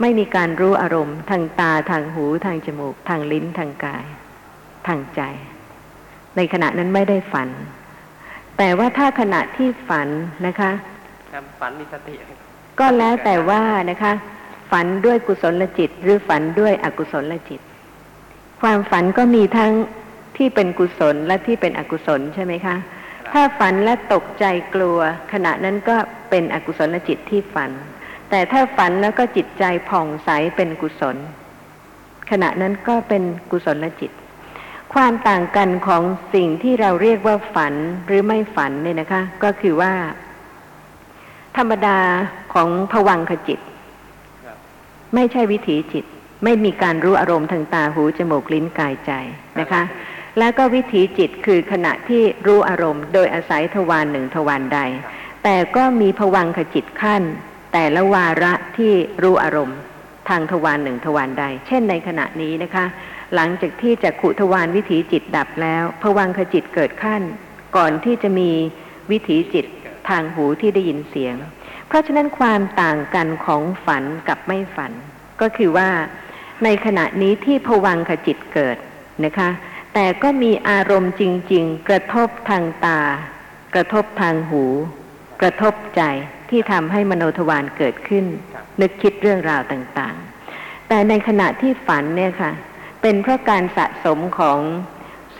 [0.00, 4.04] ไม่มีการรู้อารมณ์ ทางตาทางหูทางจมูก ทางลิ้นทางกาย
[4.86, 5.20] ทางใจ
[6.36, 7.48] ในขณะนั้นไม่ได้ฝัน
[8.58, 10.08] แต่ว่าถ้าขณะที่ฝัน
[10.46, 10.70] นะคะ
[11.32, 12.30] ครับฝันมีสติไหม
[12.80, 14.12] ก็แล้วแต่ว่านะคะ
[14.70, 17.60] ฝันด้วยกุศลจิต หรือฝันด้วยอกุศลจิต
[18.62, 19.72] ความฝันก็มีทั้ง
[20.36, 22.76] ที่เป็นกุศลและที่เป็นอกุศลใช่ไหมคะ
[23.32, 24.98] ถ้าฝันและตกใจกลัว
[25.32, 25.96] ขณะนั้นก็
[26.30, 27.70] เป็นอกุศลจิตที่ฝัน
[28.30, 31.16] แต่ถ้าฝันแล้วก็จิตใจผ่องใสเป็นกุศล
[32.30, 34.10] ขณะนั้นก็เป็นกุศลจิต
[34.94, 36.02] ความต่างกันของ
[36.34, 37.74] สิ่งที่เราเรียกว่าฝัน
[38.06, 39.92] หรือไม่ฝันเนี่ยนะคะ ก็คือว่า
[41.56, 41.98] ธรรมดา
[42.54, 43.60] ของผวังขจิต
[45.14, 46.04] ไม่ใช่วิถีจิต
[46.44, 49.12] ไม่มีการรู้อารมณ์ทางตาหูจมูกลิ้นกายใจ
[49.60, 49.82] นะคะ
[50.38, 54.80] แล้วก็วิถีจิตคือขณะที่รู้อารมณ์ โดยอาศัยทวารหนึ่งทวารใด
[55.44, 57.22] แต่ก็มีผวังขจิตขั้น
[57.72, 59.78] แต่ละวาระที่รู้อารมณ์
[60.28, 62.84] ทางทวารหนึ่งทวารใด เช่นในขณะนี้นะคะ
[63.34, 67.22] หลังจากที่จักขุทวารวิถีจิตดับแล้วผวังขจิตเกิดขั้น
[67.76, 68.50] ก่อนที่จะมี
[69.10, 69.66] วิถีจิต
[70.08, 71.34] ทางหูที่ได้ยินเสียง
[71.88, 74.92] เพราะฉะนั้นความต่างกันของฝันกับไม่ฝัน
[75.40, 75.88] ก็คือว่า
[76.64, 78.76] ในขณะนี้ที่ผวังขจิตเกิด
[79.24, 79.50] นะคะ
[79.94, 83.00] แต่ก็มีอารมณ์จริง ๆ กระทบทางตา
[83.74, 84.64] กระทบทางหู
[85.40, 86.02] กระทบใจ
[86.50, 88.24] ที่ทำให้มโนทวารเกิดขึ้น
[88.80, 92.52] นึกคิดเรื่องราวต่างๆ แต่ในขณะที่ฝันเนี่ยค่ะ
[93.02, 94.58] เป็นเพราะการสะสมของ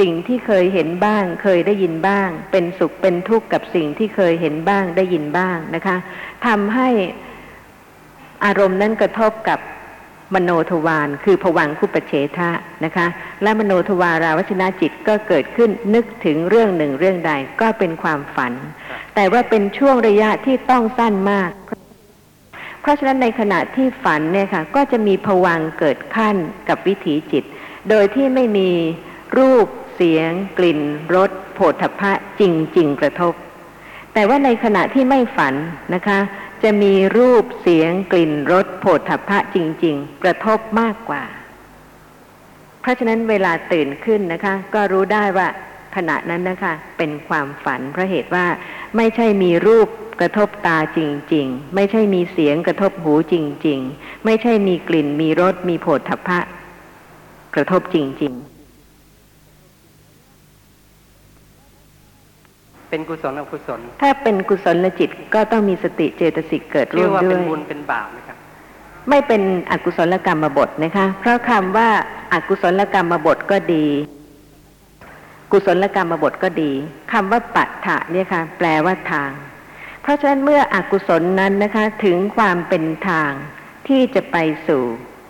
[0.01, 5.97] สิ่งที่เคยเห็นบ้าง เคยได้ยินบ้าง เป็นสุขเป็นทุกข์กับสิ่งที่เคยเห็นบ้างได้ยินบ้างนะคะ
[6.47, 6.89] ทำให้
[8.45, 9.59] อารมณ์นั้นกระทบกับ
[10.35, 12.51] มโนทวารคือผวังคุปเฉทะ
[12.85, 13.07] นะคะ
[13.43, 18.53] และมโนทวาราวชนาจิตก็เกิดขึ้นนึกถึงเรื่องหนึ่งเรื่องใดก็เป็นความฝัน
[19.15, 21.51] แต่ว่าเป็นช่วงระยะที่ต้องสั้นมาก
[22.83, 26.37] เพราะฉะนั้นในขณะที่ฝันเนี่ยค่ะ ก็จะมีผวังเกิดขั้น
[26.69, 27.45] กับวิถีจิต
[27.91, 28.71] โดยที่ไม่มี
[29.39, 30.81] รูปเสียง กลิ่น
[31.15, 33.35] รสโผฏฐัพพะจริงๆกระทบ
[34.15, 35.55] แต่ว่าในขณะที่ไม่ฝัน
[35.95, 36.19] นะคะ
[36.63, 41.23] จะมีรูปเสียง กลิ่นรสโผฏฐะจริง ๆ กระทบมากกว่า
[42.81, 45.49] เพราะฉะนั้นเวลาตื่นขึ้นนะคะ ก็รู้ได้ว่า
[45.97, 48.47] ขณะนั้นนะคะ เป็นความฝันเพราะเหตุว่า
[48.97, 49.89] ไม่ใช่มีรูป
[50.21, 51.01] กระทบตาจ
[51.35, 53.35] ริง ๆ ไม่ใช่มีเสียงกระทบหูจ
[53.67, 56.41] ริง ๆ ไม่ใช่มีกลิ่นมีรสมีโผฏฐัพพะ
[57.55, 58.53] กระทบจริง ๆ
[62.89, 68.37] เป็นกุศลอกุศล ถ้าเป็นกุศลจิตก็ต้องมีสติเจตสิกเกิดร่ชื่วอมว่าด้เป็นวยบุญเป็นบาปไหมครับ
[69.09, 71.89] ไม่เป็นอกุศลกรรมบทนะคะ เพราะคำว่า
[72.33, 73.87] อากุศลกรรมบทก็ดี
[75.53, 76.73] กุศลกรรมบทก็ดี
[77.13, 79.31] คำว่าปัฏฐะเนี่ยค่ะ แปลว่าทาง
[80.03, 83.33] เพราะฉะนั้นเมื่ออกุศลนั้นนะคะ ถึงความเป็นทาง
[83.89, 84.37] ที่จะไป
[84.69, 84.83] สู่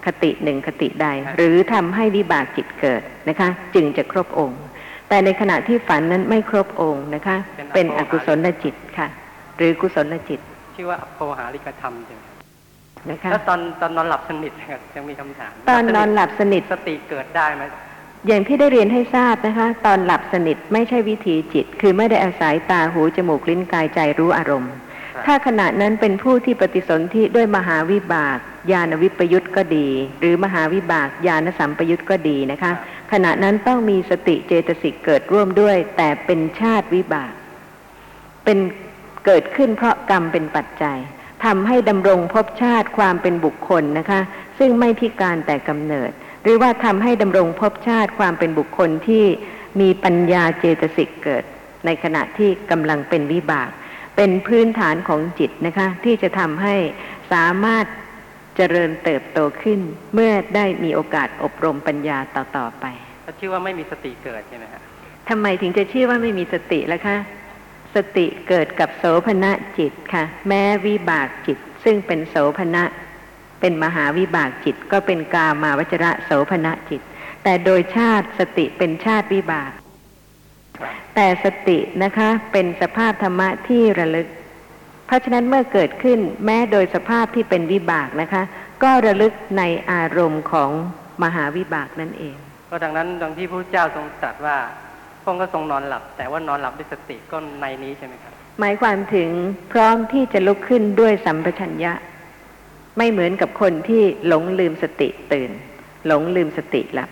[0.06, 4.60] คติหนึ่งคติใดครับหรือทำให้วิบากจิตเกิดนะคะ จึงจะครบองค์
[5.08, 7.36] แต่ในขณะที่ฝันนั้นไม่ครบองค์นะคะ
[7.74, 9.08] เป็นอกุศลจิตค่ะ
[9.56, 10.40] หรือกุศลจิต
[10.76, 12.34] ชื่อว่าโพหาริกธรรมใช่ไหมครับ
[13.10, 17.62] นะคะแล้วตอนตอนนอนหลับสนิทครับยังมีคำถาม ตอนนอนหลับสนิทสติเกิดได้ไหม
[18.26, 24.72] อย่างที่ได้เรียนให้ทราบนะคะ ตอนหลับสนิทไม่ใช่วิถีจิต คือไม่ได้อาศัยตาหูจมูกลิ้นกายใจรู้อารมณ์
[25.26, 28.38] ถ้าขณะนั้นเป็นผู้ที่ปฏิสนธิด้วยมหาวิบาก
[28.72, 29.88] ญาณวิปยุตก็ดี
[30.20, 32.72] หรือมหาวิบากญาณสัมปยุตก็ดีนะคะ
[33.12, 37.32] ขณะนั้นต้องมีสติเจตสิกเกิดร่วมด้วย แต่เป็นชาติวิบาก
[38.44, 38.58] เป็น
[39.26, 40.98] เกิดขึ้นเพราะกรรมเป็นปัจจัย
[41.44, 44.20] ทำให้ดำรงภพชาติความเป็นบุคคลนะคะ
[44.58, 49.24] ซึ่งไม่พิการแต่กำเนิด หรือว่าทำให้ดำรงภพชาติความเป็นบุคคลที่
[49.80, 51.44] มีปัญญาเจตสิกเกิด
[51.86, 53.70] ในขณะที่กำลังเป็นวิบาก
[54.16, 56.74] เป็นพื้นฐานของจิตนะคะ ที่จะทำให้
[57.32, 57.86] สามารถ
[58.56, 59.80] เจริญเติบโตขึ้น
[60.14, 62.84] เมื่อได้มีโอกาสอบรมปัญญาต่อๆไป
[63.24, 64.80] ก็ชื่อว่าไม่มีสติเกิดใช่ไหมฮะ
[65.28, 67.16] ทำไมถึงจะชื่อว่าไม่มีสติล่ะคะ
[67.94, 72.84] สติเกิดกับโสภณะจิตค่ะ แม้วิบากจิตซึ่งเป็นโสภณะ
[73.62, 77.00] เป็นมหาวิบากจิต ก็เป็นกามาวจระโสภณะจิต
[77.44, 79.70] แต่โดยชาติสติเป็นชาติวิบาก
[81.14, 84.28] แต่สตินะคะเป็นสภาพธรรมะที่ระลึก
[85.06, 88.42] เพราะฉะนั้นเมื่อเกิดขึ้นแม้โดยสภาพที่เป็นวิบากนะคะ
[88.82, 90.70] ก็ระลึกในอารมณ์ของ
[91.22, 92.36] มหาวิบากนั่นเอง
[92.70, 94.56] ก็ดังนั้นดังที่พระเจ้าทรงตรัสว่า
[95.22, 99.28] พระองค์ก็ทรงนอนหลับ แต่ว่านอนหลับด้วยสติก็ในนี้ใช่ไหมครับ หมายความถึง
[99.72, 101.92] พร้อมที่จะลุกขึ้นด้วยสัมปชัญญะ
[102.98, 105.50] ไม่เหมือนกับคนที่หลงลืมสติตื่น
[106.06, 107.10] หลงลืมสติหลับ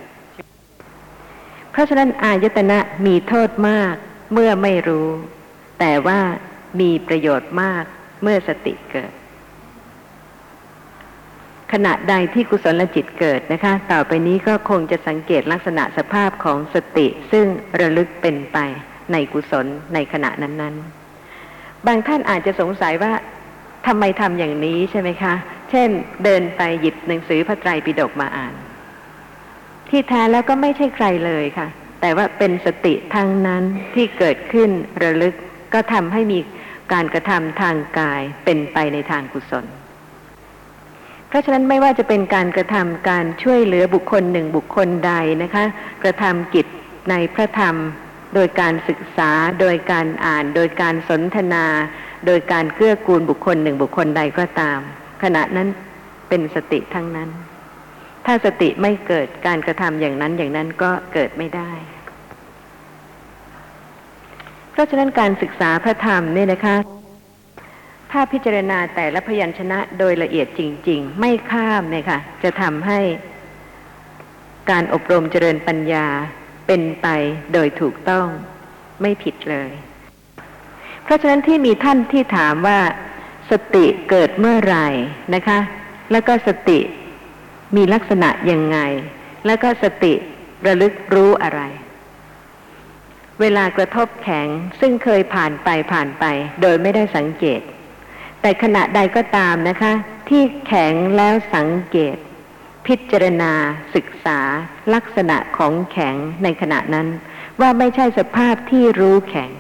[1.71, 3.95] เพราะฉะนั้นอายตนะมีโทษมาก
[4.33, 5.09] เมื่อไม่รู้
[5.81, 6.21] แต่ว่า
[6.81, 7.85] มีประโยชน์มาก
[8.23, 9.13] เมื่อสติเกิด
[11.73, 17.47] ขณะใดที่กุศลจิตเกิดนะคะ ต่อไปนี้ก็คงจะสังเกตลักษณะสภาพของสติซึ่ง
[17.81, 18.59] ระลึกเป็นไป
[19.13, 20.75] ในกุศลในขณะนั้น
[21.31, 23.13] ๆ บางท่านอาจจะสงสัยว่า
[23.87, 25.35] ทำไมทำอย่างนี้ใช่ไหมคะ
[25.71, 25.91] เช่น
[26.25, 28.55] เดินไปหยิบหนังสือพระไตรปิฎกมาอ่าน
[29.89, 31.69] ที่แท้แล้วก็ไม่ใช่ใครเลยค่ะ
[32.01, 33.63] แต่ว่าเป็นสติทางนั้น
[33.95, 34.71] ที่เกิดขึ้น
[35.03, 35.35] ระลึก
[35.75, 36.39] ก็ทำให้มี
[36.93, 39.65] การกระทำทางกายเป็นไปในทางกุศล
[41.29, 45.65] เพราะฉะนั้นไม่ว่าจะเป็นการกระทำการช่วยเหลือบุคคลหนึ่งบุคคลใดนะคะ
[46.03, 46.67] กระทำกิจ
[47.11, 47.77] ในพระธรรม
[48.35, 49.31] โดยการศึกษา
[49.61, 51.65] โดยการอ่าน โดยการสนทนา
[52.27, 54.81] โดยการเกื้อกูลบุคคลหนึ่งบุคคลใดก็ตาม
[55.23, 55.69] ขณะนั้น
[56.29, 57.29] เป็นสติทั้งนั้น
[58.27, 61.71] ถ้าสติไม่เกิดการกระทำอย่างนั้นอย่างนั้นก็เกิดไม่ได้
[64.73, 66.77] เพราะฉะนั้นการศึกษาพระธรรมเนี่ยนะคะ
[68.13, 73.01] ถ้าพิจารณาแต่ละพยัญชนะโดยละเอียดจริง ๆ ไม่ข้ามเนี่ยค่ะ จะทำให้
[74.71, 76.07] การอบรมเจริญปัญญา
[76.67, 77.07] เป็นไป
[77.53, 78.27] โดยถูกต้อง
[79.03, 79.71] ไม่ผิดเลย
[81.05, 82.79] เพราะฉะนั้นที่มีท่านที่ถามว่า
[83.51, 84.87] สติเกิดเมื่อไหร่
[85.35, 85.59] นะคะ
[86.13, 86.81] แล้วก็สติ
[87.77, 88.79] มีลักษณะยังไง
[89.47, 90.13] แล้วก็สติ
[90.67, 91.61] ระลึกรู้อะไร
[93.41, 94.47] เวลากระทบแข็ง
[94.81, 96.25] ซึ่งเคยผ่านไปผ่านไป
[96.61, 97.61] โดยไม่ได้สังเกต
[98.41, 99.93] แต่ขณะใดก็ตามนะคะ
[100.29, 102.17] ที่แข็งแล้วสังเกต
[102.87, 103.53] พิจารณา
[103.95, 104.41] ศึกษา
[104.95, 107.09] ลักษณะของแข็งในขณะนั้น
[107.61, 109.51] ว่าไม่ใช่สภาพที่รู้แข็ง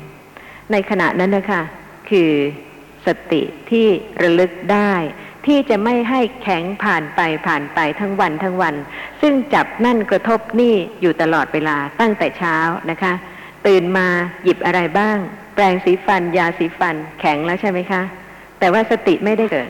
[0.73, 1.63] ในขณะนั้นนะคะ
[2.11, 2.31] คือ
[3.33, 3.87] ติที่
[4.23, 4.93] ระลึกได้
[5.47, 8.75] ที่จะไม่ให้แข็งผ่านไปผ่านไปทั้งวันทั้งวัน
[9.21, 12.57] ซึ่งจับนั่นกระทบนี่อยู่ตลอดเวลาตั้งแต่เช้า
[12.91, 13.13] นะคะ
[13.67, 14.07] ตื่นมา
[14.45, 15.17] หยิบอะไรบ้าง
[15.55, 18.03] แปรงสีฟัน ยาสีฟัน แข็งแล้วใช่ไหมคะ
[18.59, 19.69] แต่ว่าสติไม่ได้เกิด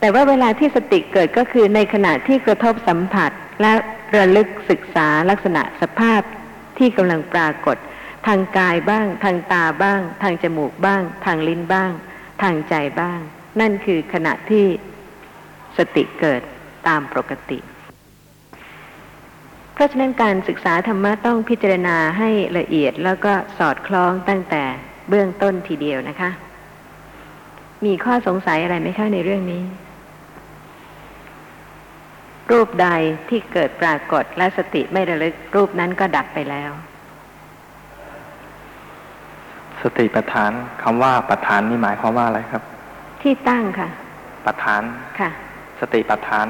[0.00, 3.30] แต่ว่าเวลาที่สติเกิดก็คือในขณะที่กระทบสัมผัส
[3.62, 3.72] และ
[4.16, 6.20] ระลึกศึกษาลักษณะสภาพ
[6.78, 7.76] ที่กำลังปรากฏ
[8.26, 11.90] ทางกายบ้าง ทางตาบ้าง ทางจมูกบ้าง ทางลิ้นบ้าง
[12.42, 13.18] ทางใจบ้าง
[13.60, 14.64] นั่นคือขณะที่
[15.78, 16.42] สติเกิด
[16.88, 17.58] ตามปกติ
[19.74, 24.62] เพราะฉะนั้นการศึกษาธรรมะต้องพิจารณาให้ละเอียดแล้วก็สอดคล้องตั้งแต่
[25.08, 26.30] เบื้องต้นทีเดียวนะคะ
[27.84, 29.62] มีข้อสงสัยอะไรไหมคะในเรื่องนี้
[32.50, 32.88] รูปใด
[33.28, 36.70] ที่เกิดปรากฏและสติไม่ระลึกรูปนั้นก็ดับไปแล้ว
[39.82, 42.62] สติปัฏฐานคำว่าปัฏฐานนี่หมายความว่าอะไรครับ
[43.22, 43.88] ที่ตั้งค่ะ
[44.46, 44.82] ปัฏฐาน
[45.20, 45.30] ค่ะ
[45.80, 46.46] สติปัฏฐาน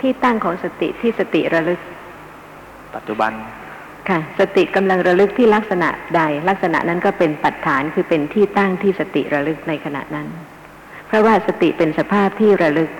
[0.00, 1.80] ที่ตั้งของสติที่สติระลึก
[2.94, 3.32] ปัจจุบัน
[4.08, 10.26] ค่ะ สติกำลังระลึกที่ลักษณะใด ลักษณะนั้นก็เป็นปัฏฐานคือเป็นที่ตั้งที่สติระลึกในขณะนั้น
[11.06, 12.90] เพราะว่าสติเป็นสภาพที่ระลึก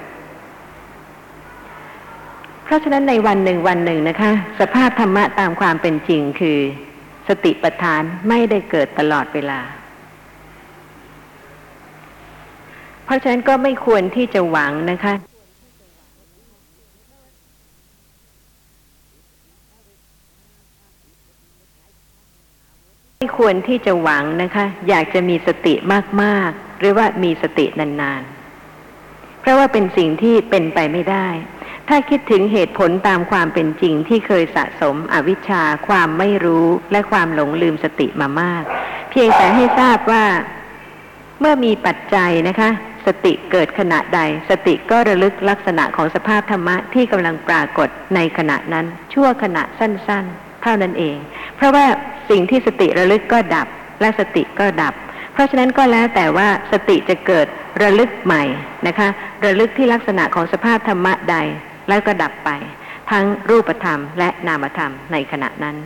[2.64, 6.58] เพราะฉะนั้นในวันหนึ่งวันหนึ่งนะคะ สภาพธรรมะตามความเป็นจริงคือ
[7.28, 9.60] สติปัฏฐานไม่ได้เกิดตลอดเวลา
[13.04, 15.14] เพราะฉะนั้นก็ไม่ควรที่จะหวังนะคะ
[23.18, 25.74] ไม่ควรที่จะหวังนะคะ อยากจะมีสติ
[26.22, 31.26] มากๆ หรือว่ามีสตินานๆ เพราะว่าเป็นสิ่งที่เป็นไปไม่ได้
[31.88, 38.64] ถ้าคิดถึงเหตุผลตามความเป็นจริงที่เคยสะสมอวิชชา ความไม่รู้และความหลงลืมสติมามาก
[39.10, 40.24] เพียงแต่ให้ทราบว่า
[41.40, 42.70] เมื่อมีปัจจัยนะคะ
[43.06, 44.20] สติเกิดขณะใด
[44.50, 51.16] สติก็ระลึกลักษณะของสภาพธรรมะที่กำลังปรากฏในขณะนั้น ชั่วขณะสั้น ๆ เท่านั้นเอง
[51.56, 51.86] เพราะว่า
[52.30, 53.66] สิ่งที่สติระลึกก็ดับ
[54.00, 54.94] และสติก็ดับ
[55.32, 57.46] เพราะฉะนั้นก็แล้วแต่ว่าสติจะเกิด
[57.82, 58.44] ระลึกใหม่
[58.86, 59.08] นะคะ
[59.44, 61.36] ระลึกที่ลักษณะของสภาพธรรมะใด
[61.88, 62.50] แล้วก็ดับไป
[63.10, 65.76] ทั้งรูปธรรมและนามธรรมในขณะนั้น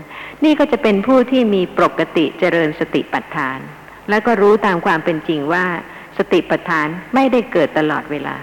[0.45, 3.59] นี่ก็จะเป็นผู้ที่มีปกติเจริญสติปัฏฐาน
[4.11, 5.67] แล้วก็รู้ตามความเป็นจริงว่า
[6.19, 8.37] สติปัฏฐานไม่ได้เกิดตลอดเวลา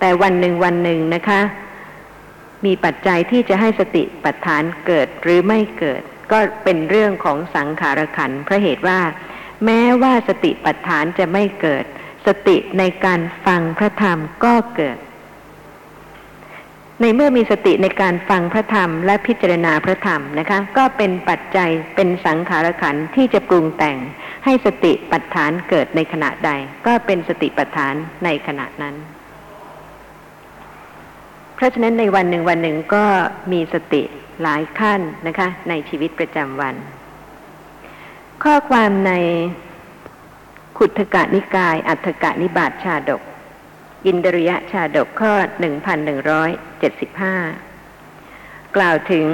[0.00, 1.40] แต่วันหนึ่งวันหนึ่งนะคะ
[2.64, 6.02] มีปัจจัยที่จะให้สติปัฏฐานเกิดหรือไม่เกิด
[6.32, 9.00] ก็เป็นเรื่องของสังขารขันเพราะเหตุว่า
[9.64, 11.84] แม้ว่าสติปัฏฐานจะไม่เกิด
[12.26, 14.98] สติในการฟังพระธรรมก็เกิด
[17.00, 23.96] ในเมื่อมีสติในการฟังพระธรรมและพิจารณาพระธรรมนะคะ ก็เป็นปัจจัยเป็นสังขารขันที่จะปรุงแต่ง
[24.44, 26.50] ให้สติปัฏฐานเกิดในขณะใด
[26.86, 28.94] ก็เป็นสติปัฏฐานในขณะนั้น
[31.54, 33.04] เพราะฉะนั้นในวันหนึ่งวันหนึ่งก็
[33.52, 34.02] มีสติ
[34.42, 36.74] หลายขั้นนะคะ ในชีวิตประจำวัน
[38.44, 39.12] ข้อความใน
[40.78, 43.22] ขุทกะนิกาย อัฏฐกะนิบาตชาดก
[44.06, 45.32] อินเดริยะชาดกข้อ
[47.80, 49.26] 1175 กล่าวถึง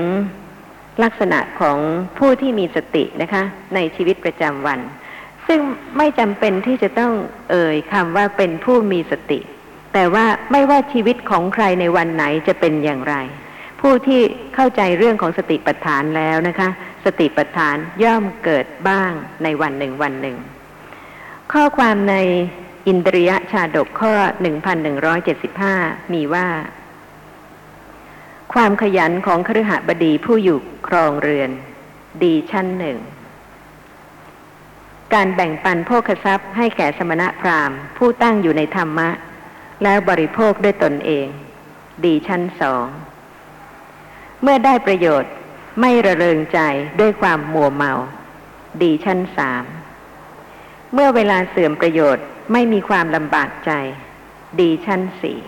[1.02, 1.78] ลักษณะของ
[2.18, 3.42] ผู้ที่มีสตินะคะ
[3.74, 4.80] ในชีวิตประจำวัน
[5.46, 5.60] ซึ่ง
[5.96, 7.12] ไม่จำเป็นที่จะต้อง
[7.50, 9.40] เอ่ยคำว่าเป็นผู้มีสติ
[9.92, 13.16] แต่ว่าไม่ว่าชีวิตของใครในวันไหนจะเป็นอย่างไร
[13.80, 14.20] ผู้ที่
[14.54, 16.68] เข้าใจเรื่องของสติปัฏฐานแล้วนะคะ
[17.04, 20.36] สติปัฏฐานย่อมเกิดบ้างในวันหนึ่งวันหนึ่ง
[21.52, 22.16] ข้อความใน
[22.86, 24.14] อินเดริยชาดกข้อ
[25.32, 26.48] 1175 มีว่า
[28.52, 31.50] ความขยันของครหบดีผู้อยู่ครองเรือน
[32.22, 32.98] ดีชั้นหนึ่ง
[35.14, 39.10] การแบ่งปันโภคทรัพย์ให้แก่สมณะพราหมณ์ ผู้ตั้งอยู่ในธรรมะ
[39.82, 41.26] แล้วบริโภคด้วยตนเอง
[42.04, 42.86] ดีชั้นสอง
[44.42, 45.32] เมื่อได้ประโยชน์
[45.80, 46.58] ไม่ระเริงใจ
[47.00, 47.92] ด้วยความมัวเมา
[48.82, 49.64] ดีชั้นสาม
[50.92, 53.70] เมื่อเวลาเสื่อมประโยชน์ ไม่มีความลำบากใจ
[54.60, 55.38] ดีชั้นสี่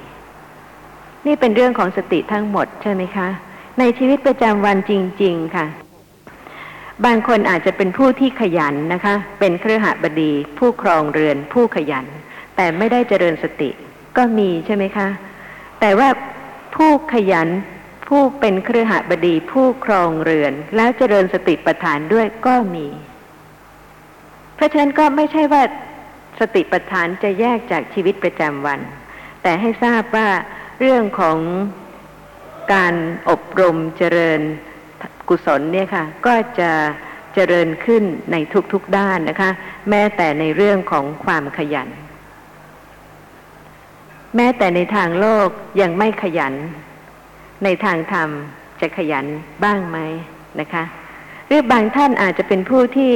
[1.27, 3.29] นี่เป็นเรื่องของสติทั้งหมดใช่ไหมคะ
[3.79, 5.67] ในชีวิตประจำวันจริง ๆ ค่ะ
[7.05, 12.07] บางคนอาจจะเป็นผู้ที่ขยันนะคะ เป็นเครือหบดี ผู้ครองเรือน ผู้ขยัน
[12.57, 13.71] แต่ไม่ได้เจริญสติ
[14.17, 15.09] ก็มีใช่ไหมคะ
[15.81, 16.09] แต่ว่า
[16.77, 17.49] ผู้ขยัน
[18.09, 22.87] ผู้เป็นเครือหบดี ผู้ครองเรือน แล้วเจริญสติปัฏฐานด้วยก็มี
[24.55, 25.63] เพราะฉะนั้นก็ไม่ใช่ว่า
[26.41, 28.81] สติปัฏฐานจะแยกจากชีวิตประจำวัน
[29.43, 30.29] แต่ให้ทราบว่า
[30.81, 31.39] เรื่องของ
[32.75, 32.95] การ
[33.31, 34.41] อบรมเจริญ
[35.29, 36.71] กุศลเนี่ยค่ะ ก็จะ
[37.35, 38.37] เจริญขึ้นใน
[38.73, 39.51] ทุกๆด้านนะคะ
[39.91, 41.89] แม้แต่ในเรื่องของความขยัน
[44.37, 45.49] แม้แต่ในทางโลก
[45.81, 46.55] ยังไม่ขยัน
[47.65, 48.29] ในทางธรรม
[48.81, 49.27] จะขยัน
[49.65, 49.99] บ้างไหม
[50.61, 50.85] นะคะ
[51.47, 53.15] หรือบางท่านอาจจะเป็นผู้ที่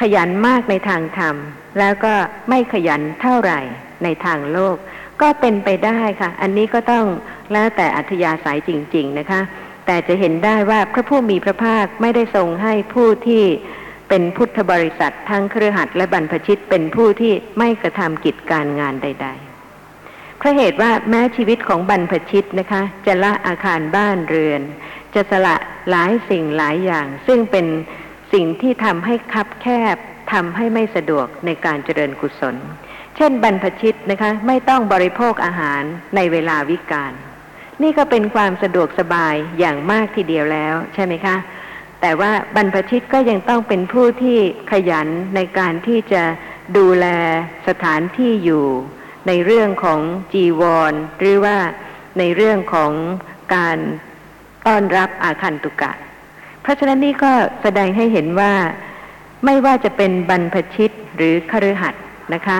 [0.00, 1.36] ขยันมากในทางธรรม
[1.78, 2.14] แล้วก็
[2.48, 3.60] ไม่ขยันเท่าไหร่
[4.04, 4.76] ในทางโลก
[5.22, 7.06] ก็เป็นไปได้ค่ะ อันนี้ก็ต้อง
[7.52, 9.40] แล้วแต่อัธยาศัยจริง ๆนะคะ
[9.86, 13.44] แต่จะเห็นได้ว่าพระผู้มีพระภาคไม่ได้ทรงให้ผู้ที่
[14.08, 24.62] เป็นพุทธบริษัททั้งเครือขัดและบรรพชิตเป็นผู้ที่ไม่กระทำกิจการงานใดๆเพราะเหตุว่าแม้ชีวิตของบรรพชิตนะคะ จะละอาคารบ้านเรือน
[25.14, 25.56] จะสละ
[25.90, 27.66] หลายสิ่งหลายอย่าง ซึ่งเป็น
[28.34, 29.96] สิ่งที่ทำให้คับแคบ
[30.32, 32.56] ทำให้ไม่สะดวกในการเจริญกุศล
[33.16, 35.82] เช่นบรรพชิตนะคะ ไม่ต้องบริโภคอาหาร
[36.16, 37.12] ในเวลาวิกาล
[37.82, 41.36] นี่ก็เป็นความสะดวกสบายอย่างมากทีเดียวแล้วใช่ไหมคะ
[42.00, 44.38] แต่ว่าบรรพชิตก็ยังต้องเป็นผู้ที่
[44.70, 46.22] ขยันในการที่จะ
[46.76, 47.06] ดูแล
[47.68, 48.66] สถานที่อยู่
[49.28, 50.00] ในเรื่องของ
[50.32, 51.56] จีวร หรือว่า
[52.18, 52.92] ในเรื่องของ
[53.54, 53.78] การ
[54.66, 55.92] ต้อนรับอาคันตุกะ
[56.64, 58.52] เพราะฉะนั้นนี่ก็แสดงให้เห็นว่า
[59.44, 62.04] ไม่ว่าจะเป็นบรรพชิตหรือคฤหัสถ์
[62.34, 62.58] นะคะ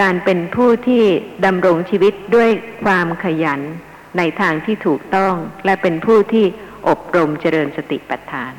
[0.00, 1.04] การเป็นผู้ที่
[1.44, 2.50] ดำรงชีวิตด้วย
[2.84, 3.60] ความขยัน
[4.18, 6.44] ในทางที่ถูกต้องและเป็นผู้ที่
[6.88, 8.52] อบรมเจริญสติปัฏฐาน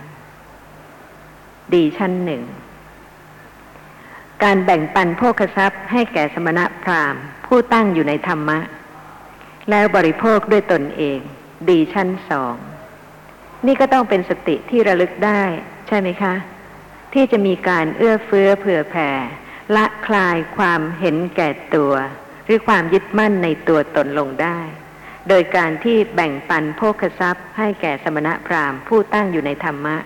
[1.74, 2.44] ดีชั้นหนึ่ง
[4.44, 8.60] การแบ่งปันโภคทรัพย์ให้แก่สมณะพราหมณ์ ผู้ตั้งอยู่ในธรรมะ
[9.70, 11.20] แล้วบริโภคด้วยตนเอง
[11.70, 12.56] ดีชั้นสอง
[13.68, 15.42] นี่ก็ต้องเป็นสติที่ระลึกได้
[15.88, 16.34] ใช่ไหมคะ
[17.14, 19.10] ที่จะมีการเอื้อเฟื้อเผื่อแผ่
[19.76, 21.94] ละคลายความเห็นแก่ตัว
[22.46, 24.60] หรือความยึดมั่นในตัวตนลงได้
[25.30, 29.98] โดยการที่แบ่งปันโภคทรัพย์ ให้แก่สมณะพราหมณ์ผู้ตั้งอยู่ในธรรมะ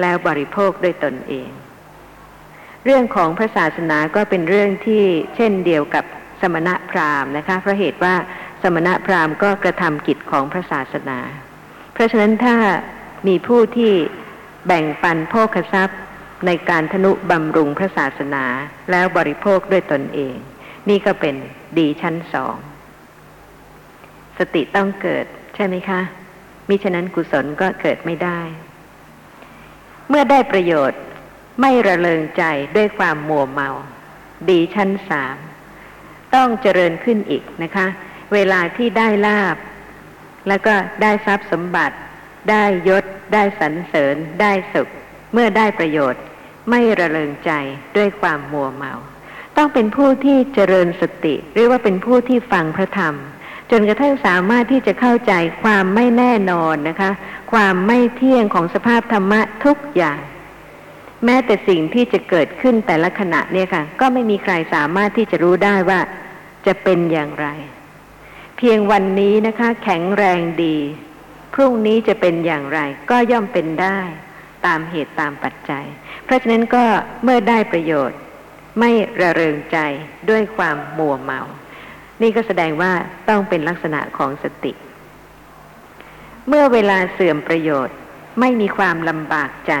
[0.00, 1.50] แล้วบริโภคด้วยตนเอง
[2.84, 5.04] เรื่องของพระศาสนาก็เป็นเรื่องที่
[5.36, 6.04] เช่นเดียวกับ
[6.40, 8.14] สมณะพราหมณ์นะคะเพราะเหตุว่า
[8.62, 11.18] สมณะพราหมณ์ก็กระทำกิจของพระศาสนา
[11.92, 12.56] เพราะฉะนั้นถ้า
[13.28, 13.92] มีผู้ที่
[14.66, 16.00] แบ่งปันโภคทรัพย์
[16.46, 18.44] ในการทนุบำรุงพระศาสนา
[18.90, 20.34] แล้วบริโภคด้วยตนเอง
[20.88, 21.34] นี่ก็เป็น
[21.78, 22.56] ดีชั้นสอง
[24.38, 26.00] สติต้องเกิดใช่ไหมคะ
[26.68, 28.40] มิฉะนั้นกุศลก็เกิดไม่ได้
[30.08, 31.00] เมื่อได้ประโยชน์
[31.60, 32.42] ไม่ระเริงใจ
[32.76, 33.70] ด้วยความมัวเมา
[34.50, 35.36] ดีชั้นสาม
[36.34, 37.86] ต้องเจริญขึ้นอีกนะคะ
[38.32, 39.56] เวลาที่ได้ลาบ
[40.48, 41.96] แล้วก็ได้ทรัพย์สมบัติ
[42.50, 44.88] ได้ยศ ได้สรรเสริญ ได้สุข
[45.32, 46.22] เมื่อได้ประโยชน์
[46.70, 47.50] ไม่ระเริงใจ
[47.96, 48.94] ด้วยความมัวเมา
[49.56, 53.14] ต้องเป็นผู้ที่เจริญสติ หรือว่าเป็นผู้ที่ฟังพระธรรม
[53.70, 55.32] จนกระทั่งสามารถที่จะเข้าใจ
[55.62, 57.10] ความไม่แน่นอนนะคะ
[57.52, 60.18] ความไม่เที่ยงของสภาพธรรมะทุกอย่าง
[61.24, 66.00] แม้แต่สิ่งที่จะเกิดขึ้นแต่ละขณะเนี่ยค่ะ ก็ไม่มีใครสามารถที่จะรู้ได้ว่า
[66.66, 67.46] จะเป็นอย่างไร
[68.66, 70.76] พียงวันนี้นะคะ แข็งแรงดี
[71.54, 73.98] พรุ่งนี้จะเป็นอย่างไร ก็ย่อมเป็นได้
[74.66, 75.84] ตามเหตุตามปัจจัย
[76.24, 76.84] เพราะฉะนั้นก็
[77.22, 78.18] เมื่อได้ประโยชน์
[78.80, 78.90] ไม่
[79.20, 79.78] ระเริงใจ
[80.30, 81.40] ด้วยความมัวเมา
[82.22, 82.92] นี่ก็แสดงว่า
[83.28, 84.72] ต้องเป็นลักษณะของสติ
[86.48, 87.96] เมื่อเวลาเสื่อมประโยชน์
[88.40, 89.72] ไม่มีความลำบากใจ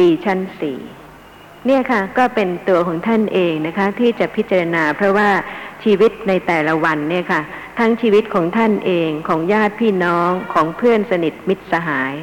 [0.00, 0.80] ดีชั้นสี่
[1.66, 5.30] เนี่ยค่ะ ก็เป็นตัวของท่านเองนะคะ ที่จะพิจารณาเพราะว่า
[5.86, 7.42] ชีวิตในแต่ละวันเนี่ยค่ะ
[7.78, 12.14] ทั้งชีวิตของท่านเองของญาติพี่น้องของเพื่อนสนิทมิตรสหาย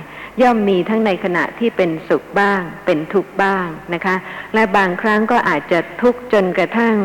[0.42, 4.16] ย่อมมีทั้งในขณะที่เป็นสุขบ้าง เป็นทุกข์บ้างนะคะ
[4.54, 6.96] และบางครั้งก็อาจจะทุกข์จนกระทั่ง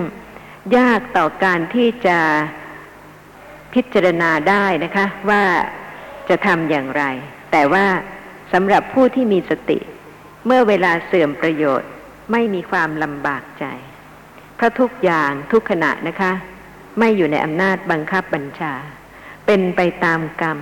[0.76, 2.18] ยากต่อการที่จะ
[3.74, 5.42] พิจารณาได้นะคะ ว่า
[6.28, 7.04] จะทำอย่างไร
[7.52, 7.86] แต่ว่า
[8.52, 9.78] สำหรับผู้ที่มีสติ
[10.46, 11.90] เมื่อเวลาเสื่อมประโยชน์
[12.32, 13.66] ไม่มีความลำบากใจ
[14.58, 16.32] เพราะทุกอย่างทุกขณะนะคะ
[16.98, 18.74] ไม่อยู่ในอำนาจบังคับบัญชา
[19.46, 20.58] เป็นไปตามกรรม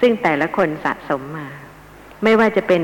[0.00, 1.48] ซึ่งแต่ละคนสะสมมา
[2.24, 2.82] ไม่ว่าจะเป็น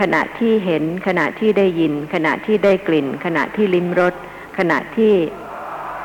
[0.00, 4.14] ขณะที่เห็นขณะที่ได้ยิน ขณะที่ได้กลิ่น ขณะที่ลิ้มรส
[4.58, 5.12] ขณะที่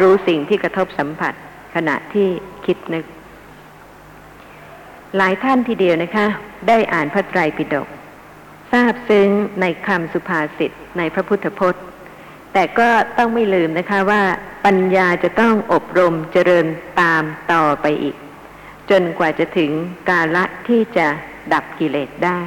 [0.02, 1.34] รู้สิ่งที่กระทบสัมผัส
[1.76, 2.28] ขณะที่
[2.66, 3.06] คิดนึก
[5.18, 6.28] หลายท่านทีเดียวนะคะ
[6.68, 7.88] ได้อ่านพระไตรปิฎก
[8.72, 9.30] ทราบซึ้ง
[9.62, 11.84] ในคำสุภาษิตในพระพุทธพจน์
[12.54, 14.22] แต่ก็ต้องไม่ลืมนะคะว่า
[14.66, 16.66] ปัญญาจะต้องอบรมเจริญ
[17.02, 18.16] ตามต่อไปอีก
[18.90, 19.72] จนกว่าจะถึง
[20.10, 21.08] กาละที่จะ
[21.54, 22.42] ดับกิเลสได้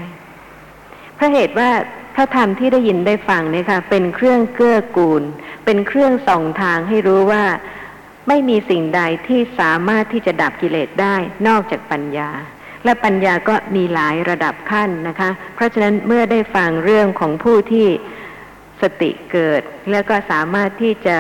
[1.14, 1.70] เพราะเหตุว่า
[2.14, 5.22] พระธรรมที่ได้ยินได้ฟังเนี่ยค่ะเป็นเครื่องเกื้อกูล
[5.64, 7.44] เป็นเครื่องส่องทางให้รู้ว่า
[8.28, 11.16] ไม่มีสิ่งใดที่สามารถที่จะดับกิเลสได้
[11.48, 12.30] นอกจากปัญญา
[12.84, 17.86] และปัญญาก็มีหลายระดับขั้นนะคะ เพราะฉะนั้นเมื่อได้ฟังเรื่องของผู้ที่
[18.82, 21.18] สติเกิด แล้วก็สามารถที่จะ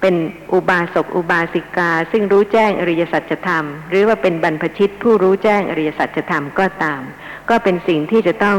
[0.00, 0.14] เป็น
[0.52, 7.02] อุบาสกอุบาสิกา ซึ่งรู้แจ้งอริยสัจธรรม หรือว่าเป็นบรรพชิตผู้รู้แจ้งอริยสัจธรรมก็ตาม
[7.50, 8.58] ก็เป็นสิ่งที่จะต้อง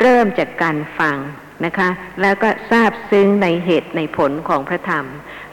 [0.00, 1.16] เริ่มจากการฟัง
[1.64, 1.88] นะคะ
[2.22, 5.04] แล้วก็ทราบซึ้งในเหตุในผลของพระธรรม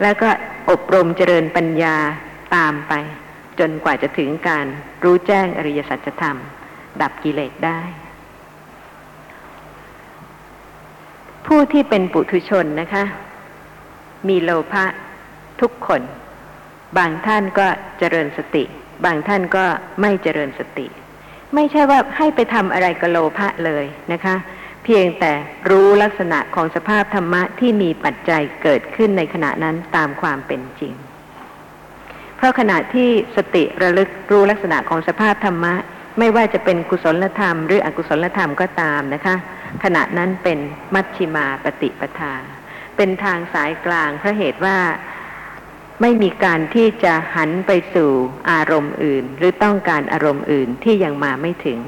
[0.02, 0.30] แล้วก็
[0.70, 1.98] อบรมเจริญปัญญา
[2.56, 2.94] ตามไป
[3.60, 4.66] จนกว่าจะถึงการ
[5.04, 6.38] รู้แจ้งอริยสัจธรรม
[7.02, 7.82] ดับกิเลสได้
[11.46, 13.04] ผู้ที่เป็นปุถุชนนะคะ
[14.28, 14.86] มีโลภะ
[15.62, 16.02] ทุกคน
[16.98, 17.68] บางท่านก็
[18.00, 18.64] เจริญสติ
[19.06, 19.66] บางท่านก็
[20.02, 20.88] ไม่เจริญสติ
[21.56, 24.36] ไม่ใช่ว่าให้ไปทำอะไรกับโลภะเลยนะคะ
[24.84, 25.32] เพียงแต่
[25.70, 30.94] รู้ลักษณะของสภาพธรรมะที่มีปัจจัยเกิดขึ้นในขณะนั้นตามความเป็นจริง
[32.38, 35.74] เพราะขณะที่สติระลึกรู้ลักษณะของสภาพธรรมะ
[36.20, 39.36] ไม่ว่าจะเป็นกุศลธรรม หรืออกุศลธรรมก็ตามนะคะ
[39.84, 40.60] ขณะนั้นเป็น
[40.94, 42.34] มัชชิมาปฏิปทา
[42.96, 44.78] เป็นทางสายกลางเพราะเหตุว่า
[46.02, 48.12] ไม่มีการที่จะหันไปสู่
[48.52, 51.80] อารมณ์อื่น หรือต้องการอารมณ์อื่นที่ยังมาไม่ถึง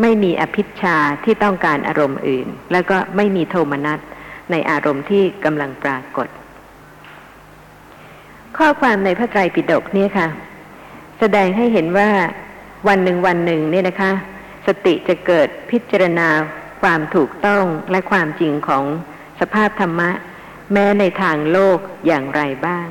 [0.00, 4.00] ไม่มีอภิชาที่ต้องการอารมณ์อื่น แล้วก็ไม่มีโทมนัส
[4.50, 6.28] ในอารมณ์ที่กำลังปรากฏ
[8.56, 10.28] ข้อความในพระไตรปิฎกเนี่ยค่ะ
[11.18, 12.10] แสดงให้เห็นว่า
[12.88, 14.12] วันหนึ่งวันหนึ่งเนี่ยนะคะ
[14.66, 16.28] สติจะเกิดพิจารณา
[16.82, 18.84] ความถูกต้องและความจริงของ
[19.40, 20.10] สภาพธรรมะ
[20.72, 22.86] แม้ในทางโลกอย่างไรบ้าง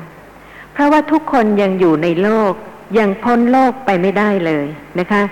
[0.73, 2.53] เพราะว่าทุกคนยังอยู่ในโลก
[2.99, 4.65] ยังพ้นโลกไปไม่ได้เลย
[4.99, 5.23] นะคะ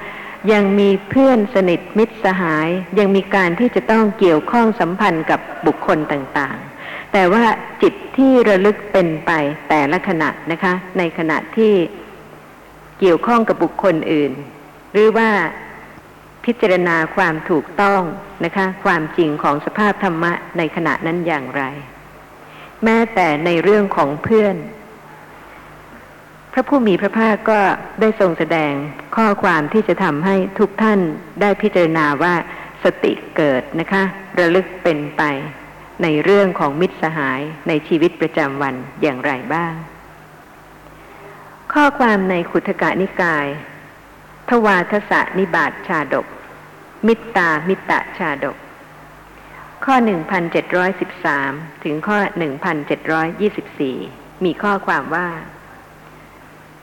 [0.52, 2.68] ยังมีเพื่อนสนิทมิตรสหาย
[3.00, 7.44] ยังมีการที่จะต้องเกี่ยวข้องสัมพันธ์กับบุคคลต่างๆ แต่ว่า
[7.82, 9.32] จิตที่ระลึกเป็นไป
[9.70, 11.74] แต่ละขณะนะคะ ในขณะที่
[13.00, 14.32] เกี่ยวข้องกับบุคคลอื่น
[14.94, 15.30] หรือว่า
[16.46, 18.02] พิจารณาความถูกต้อง
[18.46, 21.64] นะคะ ความจริงของสภาพธรรมะในขณะนั้นอย่างไร
[22.84, 24.56] แม้แต่ในเรื่องของเพื่อน
[26.54, 27.60] พระผู้มีพระภาคก็
[28.02, 28.74] ได้ทรงแสดง
[29.16, 31.00] ข้อความที่จะทำให้ทุกท่าน
[31.42, 32.34] ได้พิจารณาว่า
[32.84, 34.04] สติเกิดนะคะ
[34.40, 35.24] ระลึกเป็นไป
[36.04, 39.74] ในเรื่องของมิตรสหายในชีวิตประจำวันอย่างไรบ้าง
[41.74, 43.48] ข้อความในขุทกะนิกาย
[44.50, 46.26] ทวาทสะนิบาตชาดก
[47.08, 48.58] มิตตามิตตะชาดก
[49.86, 49.96] ข้อ
[51.10, 52.18] 1713 ถึงข้อ
[53.52, 55.28] 1724 มีข้อความว่า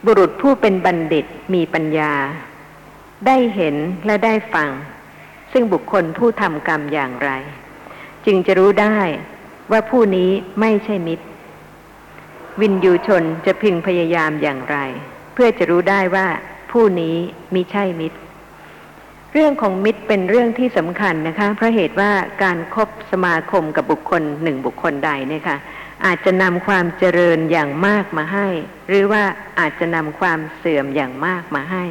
[0.05, 2.13] บุรุษผู้เป็นบัณฑิตมีปัญญา
[3.25, 4.69] ได้เห็นและได้ฟัง
[5.51, 7.29] ซึ่งบุคคลผู้ทำกรรมอย่างไร
[8.25, 8.99] จึงจะรู้ได้
[9.71, 11.25] ว่าผู้นี้ไม่ใช่มิตร
[12.61, 14.77] วินยูชนจะพึงพยายามอย่างไร
[15.33, 16.27] เพื่อจะรู้ได้ว่า
[16.71, 17.15] ผู้นี้
[17.53, 18.19] มิใช่มิตร
[19.33, 22.11] เรื่องของมิตรเป็นเรื่องที่สำคัญนะคะ เพราะเหตุว่า
[22.43, 25.57] การครบสมาคมกับบุคคลหนึ่งบุคคลใดเนี่ยค่ะ
[26.05, 28.47] อาจจะนำความเจริญอย่างมากมาให้
[28.87, 29.23] หรือว่า
[29.59, 31.85] อาจจะนำความเสื่อมอย่างมากมาให้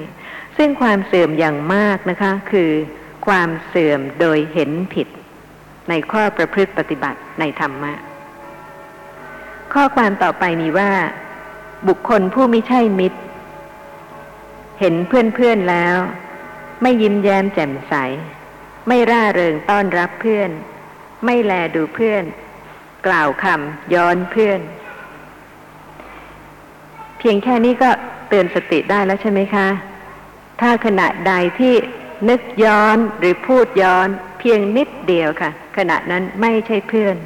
[0.56, 2.70] ซึ่งความเสื่อมอย่างมากนะคะ คือ
[3.26, 5.08] ความเสื่อมโดยเห็นผิด
[5.88, 7.92] ในข้อประพฤติปฏิบัติในธรรมะ
[9.74, 10.90] ข้อความต่อไปมีว่า
[11.88, 13.18] บุคคลผู้ไม่ใช่มิตร
[14.80, 15.96] เห็นเพื่อนๆแล้ว
[16.82, 17.94] ไม่ยิ้มแย้มแจ่มใส
[18.88, 20.50] ไม่ร่าเริงต้อนรับเพื่อน
[21.24, 22.24] ไม่แลดูเพื่อน
[23.06, 24.60] กล่าวคำย้อนเพื่อน
[27.18, 27.90] เพียงแค่นี้ก็
[28.28, 29.68] เตือนสติได้แล้วใช่ไหมคะ
[30.60, 31.74] ถ้าขณะใดที่
[32.28, 34.08] นึกย้อนหรือพูดย้อน
[34.38, 37.16] เพียงนิดเดียวค่ะ ขณะนั้นไม่ใช่เพื่อน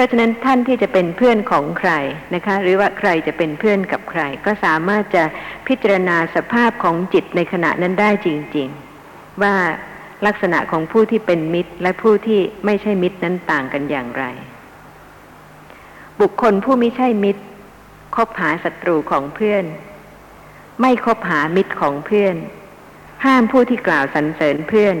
[0.00, 1.92] ราะฉะนั้นท่านที่จะเป็นเพื่อนของใคร
[2.34, 5.24] นะคะ หรือว่าใครจะเป็นเพื่อนกับใคร ก็สามารถจะ
[5.66, 8.68] พิจารณาสภาพของจิตในขณะนั้นได้จริง
[9.04, 9.54] ๆ ว่า
[10.26, 14.24] ลักษณะของผู้ที่เป็นมิตร และผู้ที่ไม่ใช่มิตรนั้นต่างกันอย่างไร
[16.20, 17.42] บุคคลผู้ไม่ใช่มิตร
[18.16, 19.64] คบหาศัตรูของเพื่อน
[20.80, 22.36] ไม่คบหามิตรของเพื่อน
[23.24, 24.96] ห้ามผู้ที่กล่าวสรรเสริญเพื่อน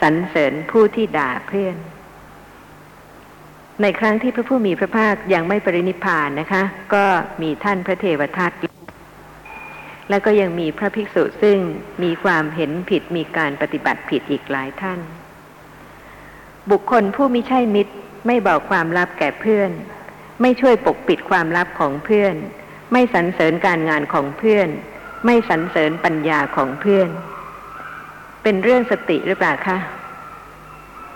[0.00, 1.76] สรรเสริญผู้ที่ด่าเพื่อน
[3.82, 6.62] ในครั้งที่พระผู้มีพระภาคยังไม่ปรินิพานนะคะ
[6.94, 7.04] ก็
[7.42, 8.52] มีท่านพระเทวทัต
[10.10, 11.58] แล้วก็ยังมีพระภิกษุซึ่ง
[12.02, 15.00] มีความเห็นผิดมีการปฏิบัติผิดอีกหลายท่าน
[16.70, 17.92] บุคคลผู้มิใช่มิตร
[18.26, 19.70] ไม่บอกความลับแก่เพื่อน
[20.40, 22.34] ไม่ช่วยปกปิดความลับของเพื่อน
[22.92, 24.68] ไม่สรรเสริญการงานของเพื่อน
[25.26, 27.08] ไม่สรรเสริญปัญญาของเพื่อน
[28.42, 29.78] เป็นเรื่องสติหรือเปล่าคะ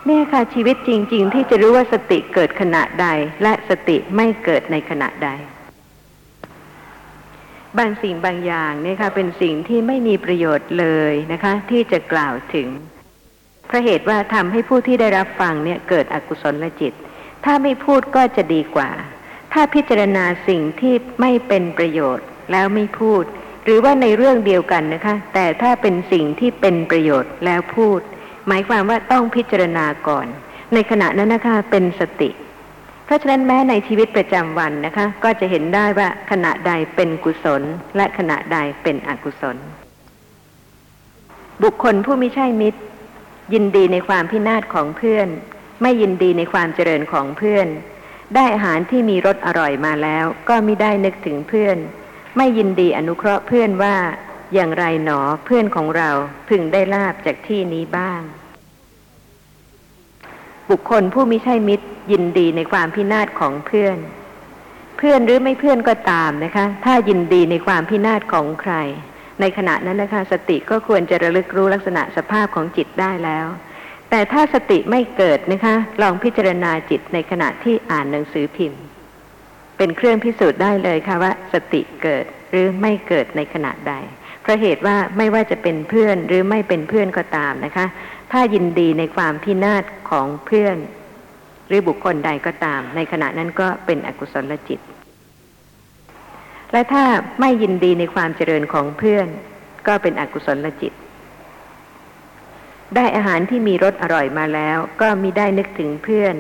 [0.07, 3.07] เนี่ยค่ะชีวิตจริง ๆ ที่จะรู้ว่าสติเกิดขณะใด
[3.43, 5.31] และสติไม่เกิดในขณะใด
[7.79, 12.69] บางสิ่งบางอย่างเนี่ยค่ะเป็นสิ่งที่ไม่มีประโยชน์เลยนะคะ ที่จะกล่าวถึง
[13.67, 16.93] เพราะเหตุว่าทำให้ผู้ที่ได้รับฟังเนี่ยเกิดอกุศลจิต
[17.45, 18.91] ถ้าไม่พูดก็จะดีกว่า
[19.53, 23.25] ถ้าพิจารณาสิ่งที่ไม่เป็นประโยชน์แล้วไม่พูด
[23.65, 28.01] หรือว่าในเรื่องเดียวกันนะคะ แต่ถ้าเป็นสิ่งที่เป็นประโยชน์แล้วพูด
[28.49, 30.27] หมายความว่าต้องพิจารณาก่อน
[30.75, 32.31] ในขณะนั้นนะคะเป็นสติ
[33.05, 37.63] เพราะฉะนั้นแม้ในชีวิตประจำวันนะคะ ก็จะเห็นได้ว่าขณะใดเป็นกุศล
[37.97, 39.57] และขณะใดเป็นอกุศล
[41.63, 42.81] บุคคลผู้ไม่ใช่มิตร
[43.55, 45.29] ยินดีในความพินาศของเพื่อน
[45.83, 47.67] ไม่ยินดีในความเจริญของเพื่อน
[48.35, 51.77] ได้อาหารที่มีรสอร่อยมาแล้ว ก็ไม่ได้นึกถึงเพื่อน
[52.37, 53.97] ไม่ยินดีอนุเคราะห์เพื่อนว่า
[54.55, 56.11] อย่างไรหนอเพื่อนของเรา
[56.49, 58.23] พึงได้ลาบจากที่นี้บ้าง
[60.71, 63.99] บุคคลผู้ไม่ใช่มิตรยินดีในความพินาศของเพื่อน
[64.99, 68.75] เพื่อนหรือไม่เพื่อนก็ตามนะคะ ถ้ายินดีในความพินาศของใคร
[69.41, 73.47] ในขณะนั้นนะคะ สติก็ควรจะระลึกรู้ลักษณะสภาพของจิตได้แล้ว
[74.11, 78.83] แต่ถ้าสติไม่เกิดนะคะ ลองพิจารณาจิตในขณะที่อ่านหนังสือพิมพ์
[79.77, 83.95] เป็นเครื่องพิสูจน์ได้เลยค่ะว่า สติเกิดหรือไม่เกิดในขณะใด
[84.45, 87.87] เพราะเหตุว่าไม่ว่าจะเป็นเพื่อนหรือไม่เป็นเพื่อนก็ตามนะคะ
[88.33, 90.77] ถ้ายินดีในความพินาศของเพื่อน
[91.69, 94.81] หรือบุคคลใดก็ตาม ในขณะนั้นก็เป็นอกุศลจิต
[96.73, 97.05] และถ้า
[97.41, 99.29] ไม่ยินดีในความเจริญของเพื่อน
[99.87, 100.93] ก็เป็นอกุศลจิต
[102.97, 106.35] ได้อาหารที่มีรสอร่อยมาแล้ว ก็มิได้นึกถึงเพื่อน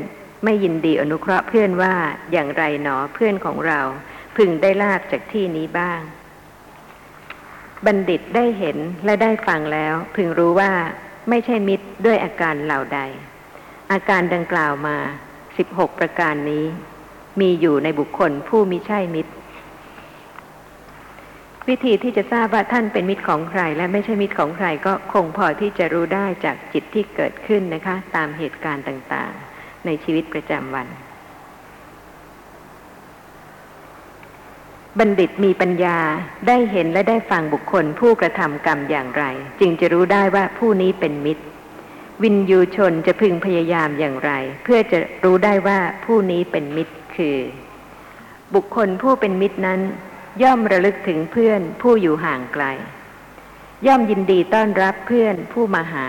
[0.44, 1.94] ไม่ยินดีอนุเคราะห์เพื่อนว่า
[2.32, 3.80] อย่างไรหนอเพื่อนของเรา
[4.36, 6.00] พึงได้ลาบจากที่นี้บ้าง
[7.86, 10.72] บัณฑิตได้เห็นและได้ฟังแล้วพึงรู้ว่า
[11.28, 13.00] ไม่ใช่มิตรด้วยอาการเหล่าใด
[13.92, 14.96] อาการดังกล่าวมา
[15.48, 16.64] 16ประการนี้
[17.40, 19.32] มีอยู่ในบุคคลผู้มิใช่มิตร
[21.68, 30.86] วิธีที่จะทราบว่าท่านเป็นมิตรของใคร และไม่ใช่มิตรของใครก็คงพอที่จะรู้ได้จากจิตที่เกิดขึ้นนะคะ ตามเหตุการณ์ต่างๆ ในชีวิตประจำวัน
[34.98, 35.98] บัณฑิตมีปัญญา
[36.48, 39.24] ได้เห็นและได้ฟังบุคคลผู้กระทำกรรมอย่างไร
[39.60, 41.44] จึงจะรู้ได้ว่าผู้นี้เป็นมิตร
[42.22, 44.30] วินยูชนจะพึงพยายามอย่างไร
[44.64, 47.38] เพื่อจะรู้ได้ว่าผู้นี้เป็นมิตรคือ
[48.54, 49.80] บุคคลผู้เป็นมิตรนั้น
[50.42, 52.64] ย่อมระลึกถึงเพื่อนผู้อยู่ห่างไกล
[53.86, 56.06] ย่อมยินดีต้อนรับเพื่อนผู้มาหา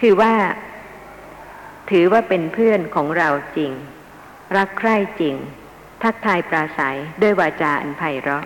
[0.00, 0.34] คือว่า
[1.90, 3.72] ถือว่าเป็นเพื่อนของเราจริง
[4.56, 5.34] รักใคร่จริง
[6.02, 8.44] ทักทายปราศัยด้วยวาจาอันไพเราะ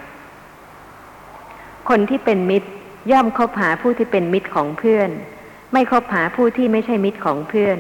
[1.88, 2.68] คนที่เป็นมิตร
[3.12, 5.10] ย่อมคบหาผู้ที่เป็นมิตรของเพื่อน
[5.72, 7.78] ไม่คบหาผู้ที่ไม่ใช่มิตรของเพื่อน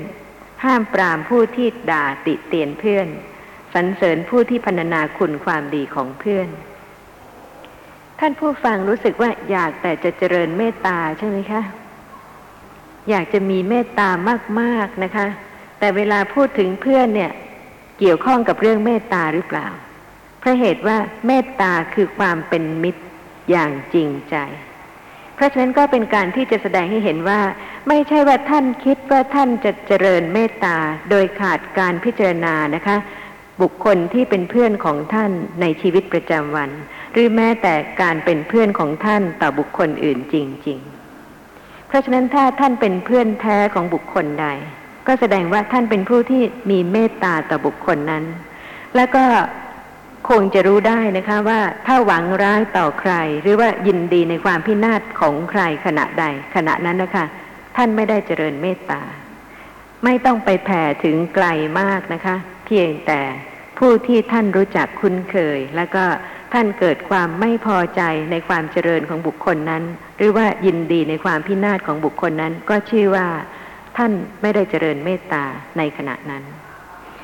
[0.64, 3.08] ห้ามปรามผู้ที่ด่าติเตียนเพื่อน
[3.74, 6.48] สรรเสริญผู้ที่พรรณนาคุณความดีของเพื่อน
[8.18, 11.62] ท่านผู้ฟังรู้สึกว่าอยากแต่จะเจริญเมตตาใช่ไหมคะ
[13.10, 14.08] อยากจะมีเมตตา
[14.60, 15.26] มากๆนะคะ
[15.78, 17.32] แต่เวลาพูดถึงเพื่อนเนี่ย
[17.98, 19.68] เกี่ยวข้องกับเรื่องเมตตาหรือเปล่า
[20.40, 23.02] เพราะเหตุว่าเมตตาคือความเป็นมิตร
[23.50, 24.36] อย่างจริงใจ
[25.34, 27.40] เพราะฉะนั้นก็เป็นการที่จะแสดงให้เห็นว่า
[27.88, 30.76] ไม่ใช่ว่าท่านคิดว่าท่านจะเจริญเมตตา
[31.10, 32.96] โดยขาดการพิจารณานะคะ
[33.62, 35.30] บุคคลที่เป็นเพื่อนของท่าน
[35.60, 36.70] ในชีวิตประจำวัน
[37.12, 40.36] หรือแม้แต่การเป็นเพื่อนของท่านต่อบุคคลอื่นจ
[40.66, 40.78] ริง
[41.34, 44.46] ๆ เพราะฉะนั้นถ้าท่านเป็นเพื่อนแท้ของบุคคลใด
[45.06, 48.24] ก็แสดงว่าท่านเป็นผู้ที่มีเมตตาต่อบุคคลนั้น
[48.96, 49.24] แล้วก็
[50.28, 56.24] คงจะรู้ได้นะคะว่าถ้าหวังร้ายต่อใคร หรือว่ายินดีในความพินาศของใครขณะใด
[56.54, 57.24] ขณะนั้นนะคะ
[57.76, 59.02] ท่านไม่ได้เจริญเมตตา
[60.04, 61.46] ไม่ต้องไปแผ่ถึงไกล
[61.80, 62.36] มากนะคะ
[62.66, 63.20] เพียงแต่
[63.78, 66.04] ผู้ที่ท่านรู้จักคุ้นเคย แล้วก็
[66.52, 69.82] ท่านเกิดความไม่พอใจในความเจริญของบุคคลนั้น
[70.16, 73.26] หรือว่ายินดีในความพินาศของบุคคลนั้น ก็ชื่อว่า
[73.96, 74.12] ท่าน
[74.42, 75.44] ไม่ได้เจริญเมตตา
[75.78, 76.42] ในขณะนั้น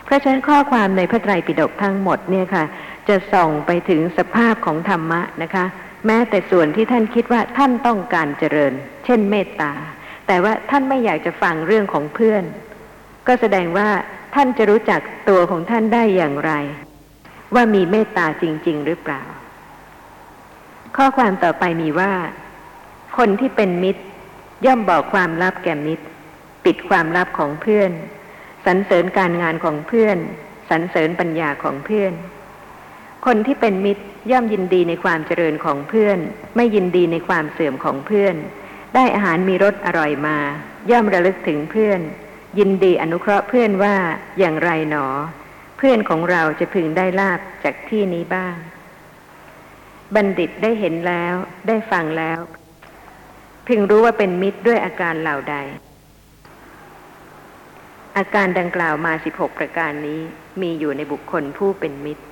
[0.05, 2.64] เพราะฉะนั้นข้อความในพระไตรปิฎกทั้งหมดเนี่ยค่ะ
[3.09, 5.64] จะส่องไปถึงสภาพของธรรมะนะคะ
[6.07, 8.73] แม้แต่ส่วนที่ท่านคิดว่าท่านต้องการเจริญ
[9.05, 9.73] เช่นเมตตา
[10.27, 12.45] แต่ว่าท่านไม่อยากจะฟังเรื่องของเพื่อน
[13.27, 13.89] ก็แสดงว่า
[14.35, 16.53] ท่านจะรู้จักตัวของท่านได้อย่างไร
[17.55, 19.23] ว่ามีเมตตาจริง ๆ หรือเปล่า
[20.97, 22.12] ข้อความต่อไปมีว่า
[23.19, 24.03] คนที่เป็นมิตร
[24.66, 26.05] ย่อมบอกความลับแก่มิตร
[26.69, 27.93] ปิดความลับของเพื่อน
[28.66, 30.19] สรรเสริญการงานของเพื่อน
[30.71, 32.12] สรรเสริญปัญญาของเพื่อน
[33.27, 36.19] คนที่เป็นมิตรย่อมยินดีในความเจริญของเพื่อน
[36.57, 38.37] ไม่ยินดีในความเสื่อมของเพื่อน
[38.95, 40.39] ได้อาหารมีรสอร่อยมา
[40.91, 42.01] ย่อมระลึกถึงเพื่อน
[42.59, 43.97] ยินดีอนุเคราะห์เพื่อนว่า
[44.39, 45.07] อย่างไรหนอ
[45.79, 48.57] เพื่อนของเราจะพึงได้ลาบจากที่นี้บ้าง
[50.14, 51.35] บัณฑิตได้เห็นแล้ว
[51.69, 52.39] ได้ฟังแล้ว
[53.66, 55.57] พึงรู้ว่าเป็นมิตรด้วยอาการเหล่าใด
[58.19, 60.21] อาการดังกล่าวมา 16 ประการนี้
[60.62, 62.25] มีอยู่ในบุคคลผู้เป็นมิตร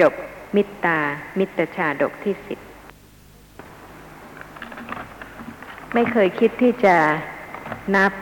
[0.00, 0.12] จบ
[0.56, 0.98] มิตรตา
[1.38, 2.58] มิตรชาดกที่สิบ
[5.94, 6.96] ไม่เคยคิดที่จะ
[7.96, 8.12] นับ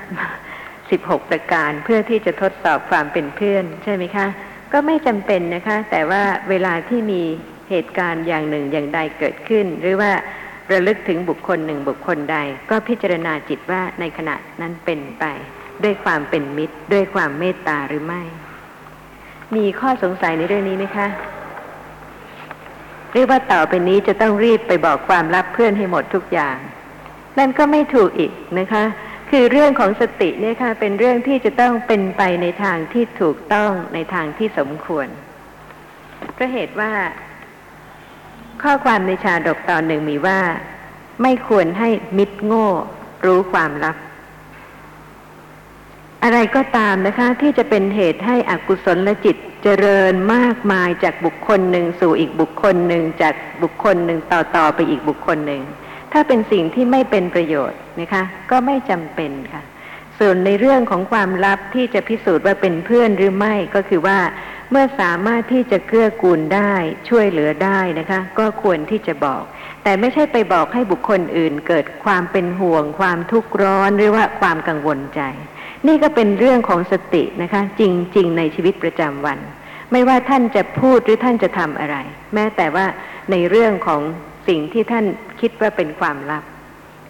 [0.61, 4.26] 16ประการเพื่อที่จะทดสอบความเป็นเพื่อน ใช่ไหมคะ
[4.72, 7.22] ก็ไม่จำเป็นนะคะ แต่ว่าเวลาที่มี
[7.70, 10.12] เหตุการณ์อย่างหนึ่งอย่างใดเกิดขึ้น หรือว่า
[10.72, 12.39] ระลึกถึงบุคคลหนึ่งบุคคลใด
[12.70, 15.26] ก็พิจารณาจิตว่าในขณะนั้นเป็นไป
[15.84, 18.22] ด้วยความเป็นมิตร ด้วยความเมตตาหรือไม่
[19.56, 21.08] มีข้อสงสัยในเรื่องนี้ไหมคะ
[23.12, 26.56] เรียกว่าต่อไปนี้จะต้องรีบไปบอกความลับเพื่อนให้หมดทุกอย่าง
[27.38, 28.84] นั่นก็ไม่ถูกอีกนะคะ
[29.30, 35.08] คือเรื่องของสติเนี่ยค่ะ เป็นเรื่องที่จะต้องเป็นไปในทางที่ถูกต้องในทางที่สมควร
[36.34, 36.92] เพราะเหตุว่า
[38.62, 40.40] ข้อความในชาดกตอนหนึ่งมีว่า
[41.22, 42.68] ไม่ควรให้มิตรโง่
[43.26, 43.96] รู้ความลับ
[46.24, 55.62] อะไรก็ตามนะคะที่จะเป็นเหตุให้อกุศลและจิตเจริญมากมายจากบุคคลหนึ่งสู่อีกบุคคลหนึ่งจากบุคคลหนึ่งต่อต่อไปอีกบุคคลหนึ่ง
[56.12, 59.62] ถ้าเป็นสิ่งที่ไม่เป็นประโยชน์นะคะก็ไม่จำเป็นค่ะ
[60.18, 64.18] ส่วนในเรื่องของความลับที่จะพิสูจน์ว่าเป็นเพื่อนหรือไม่ก็คือว่า
[64.70, 66.74] เมื่อสามารถที่จะเกื้อกูลได้
[67.08, 69.42] ช่วยเหลือได้นะคะ ก็ควรที่จะบอก
[69.82, 75.22] แต่ไม่ใช่ไปบอกให้บุคคลอื่น เกิดความเป็นห่วง ความทุกข์ร้อนหรือว่าความกังวลใจ
[75.86, 79.38] นี่ก็เป็นเรื่องของสตินะคะ จริง ๆ ในชีวิตประจำวัน
[79.92, 81.96] ไม่ว่าท่านจะพูดหรือท่านจะทำอะไร
[82.34, 82.86] แม้แต่ว่า
[83.30, 84.00] ในเรื่องของ
[84.48, 85.04] สิ่งที่ท่าน
[85.40, 86.44] คิดว่าเป็นความลับ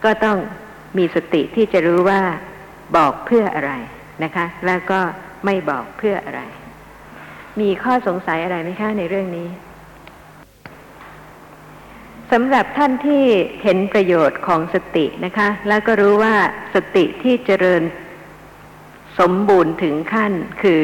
[0.05, 0.39] ก็ต้อง
[0.99, 2.21] มีสติที่จะรู้ว่า
[2.97, 3.73] บอกเพื่ออะไร
[4.25, 5.01] นะคะ แล้วก็
[5.45, 6.41] ไม่บอกเพื่ออะไร
[7.61, 9.49] มีข้อสงสัยอะไรไหมคะในเรื่องนี้
[12.33, 13.25] สำหรับท่านที่
[13.63, 16.35] เห็นประโยชน์ของสตินะคะ แล้วก็รู้ว่า
[16.75, 17.83] สติที่เจริญ
[19.19, 20.83] สมบูรณ์ถึงขั้นคือ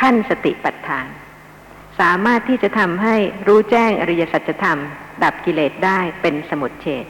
[0.00, 1.06] ขั้นสติปัฏฐาน
[2.00, 3.16] สามารถที่จะทำให้
[3.46, 4.78] รู้แจ้งอริยสัจธรรม
[5.22, 7.06] ดับกิเลสได้เป็นสมุดเฉด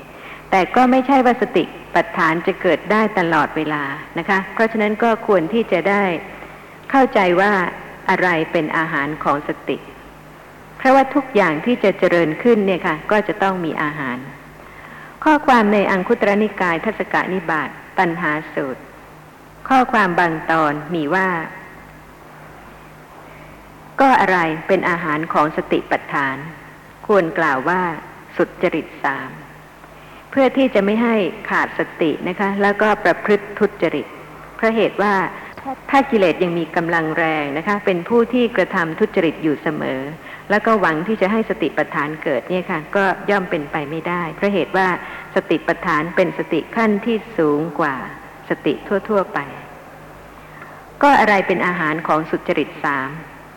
[0.50, 3.84] แต่ก็ไม่ใช่ว่าสติปัฏฐานจะเกิดได้ตลอดเวลา
[4.18, 6.04] นะคะ เพราะฉะนั้นก็ควรที่จะได้
[6.90, 7.52] เข้าใจว่า
[8.10, 9.76] อะไรเป็นอาหารของสติ
[10.78, 14.18] เพราะว่าทุกอย่างที่จะเจริญขึ้นเนี่ยค่ะ ก็จะต้องมีอาหาร
[15.24, 18.82] ข้อความในอังคุตรนิกายทัศกานิบาตปัญหาสูตร
[19.68, 21.28] ข้อความบางตอนมีว่า
[24.00, 24.38] ก็อะไร
[24.68, 26.36] เป็นอาหารของสติปัฏฐาน
[27.06, 27.80] ควรกล่าวว่า
[28.36, 29.30] สุดจริตสาม
[30.30, 31.16] เพื่อที่จะไม่ให้
[31.50, 34.06] ขาดสตินะคะ แล้วก็ประพฤติทุจริต
[34.56, 35.14] เพราะเหตุว่า
[35.90, 40.00] ถ้ากิเลสยังมีกำลังแรงนะคะ เป็นผู้ที่กระทำทุจริตอยู่เสมอ
[40.50, 44.88] แล้วก็หวังที่จะให้สติปัฏฐานเกิดเนี่ยค่ะ ก็ย่อมเป็นไปไม่ได้ เพราะเหตุว่า
[45.34, 47.96] สติปัฏฐานเป็นสติขั้นที่สูงกว่า
[48.48, 48.74] สติ
[49.08, 49.38] ทั่ว ๆ ไป
[51.02, 53.08] ก็อะไรเป็นอาหารของสุจริตสาม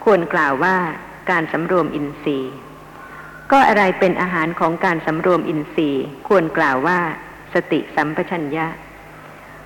[0.03, 0.77] ควรกล่าวว่า
[1.29, 2.53] การสำรวมอินทรีย์
[3.51, 6.99] ก็อะไรเป็นอาหารของการสำรวมอินทรีย์ ควรกล่าวว่า
[7.53, 8.67] สติสัมปชัญญะ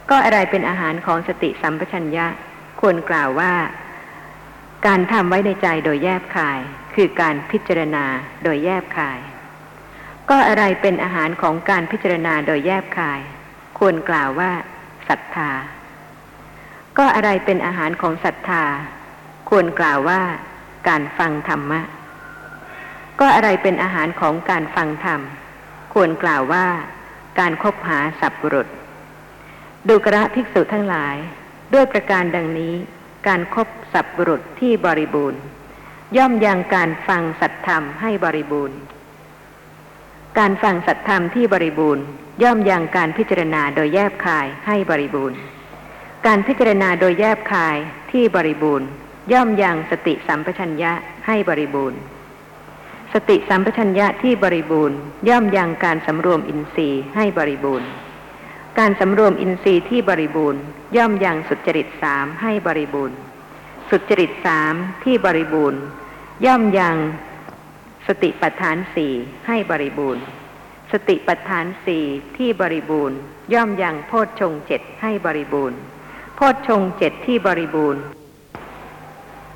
[0.09, 2.27] ก็อะไรเป็นอาหารของสติสัมปชัญญะ
[2.81, 3.53] ควรกล่าวว่า
[4.87, 6.59] การทำไว้ในใจโดยแยบคาย
[6.95, 8.05] คือการพิจารณา
[8.43, 9.19] โดยแยบคาย
[10.29, 13.19] ก็อะไรเป็นอาหารของการพิจารณาโดยแยบคาย
[13.79, 14.51] ควรกล่าวว่า
[15.07, 15.51] ศรัทธา
[16.97, 18.63] ก็อะไรเป็นอาหารของศรัทธา
[19.49, 20.21] ควรกล่าวว่า
[20.87, 21.81] การฟังธรรมะ
[23.19, 25.21] ก็อะไรเป็นอาหารของการฟังธรรม
[25.93, 26.67] ควรกล่าวว่า
[27.39, 28.67] การคบหาสัพบุรุษ
[29.87, 31.15] ดูกระภิกษุทั้งหลาย
[31.73, 32.73] ด้วยประการดังนี้
[33.27, 35.41] การครบสัพบุรุษที่บริบูรณ์
[36.17, 38.77] ย่อมยังการฟังสัตธรรมให้บริบูรณ์
[40.37, 42.03] การฟังสัตธรรมที่บริบูรณ์
[42.43, 45.37] ย่อมยังการพิจารณาโดยแยบคายให้บริบูรณ์
[46.29, 47.77] การพิจารณาโดยแยบคาย
[48.11, 48.87] ที่บริบูรณ์
[49.33, 50.91] ย่อมยังสติสัมปชัญญะ
[51.27, 51.99] ให้บริบูรณ์
[53.13, 54.97] สติสัมปชัญญะที่บริบูรณ์
[55.29, 57.87] ย่อมยังการสำรวมอินทรีย์ให้บริบูรณ์
[58.79, 60.61] การสำรวมอินทรีย์ที่บริบูรณ์
[60.97, 63.17] ย่อมยังสุจริตสามให้บริบูรณ์
[63.89, 64.73] สุจริตสาม
[65.03, 65.81] ที่บริบูรณ์
[66.45, 66.95] ย่อมยัง
[68.07, 69.13] สติปัฏฐานสี่
[69.47, 70.23] ให้บริบูรณ์
[70.91, 72.03] สติปัฏฐานสี่
[72.37, 73.17] ที่บริบูรณ์
[73.53, 75.79] ย่อมยังโพชฌงเจ็ดให้บริบูรณ์
[76.35, 78.03] โพชฌงเจ็ดที่บริบูรณ์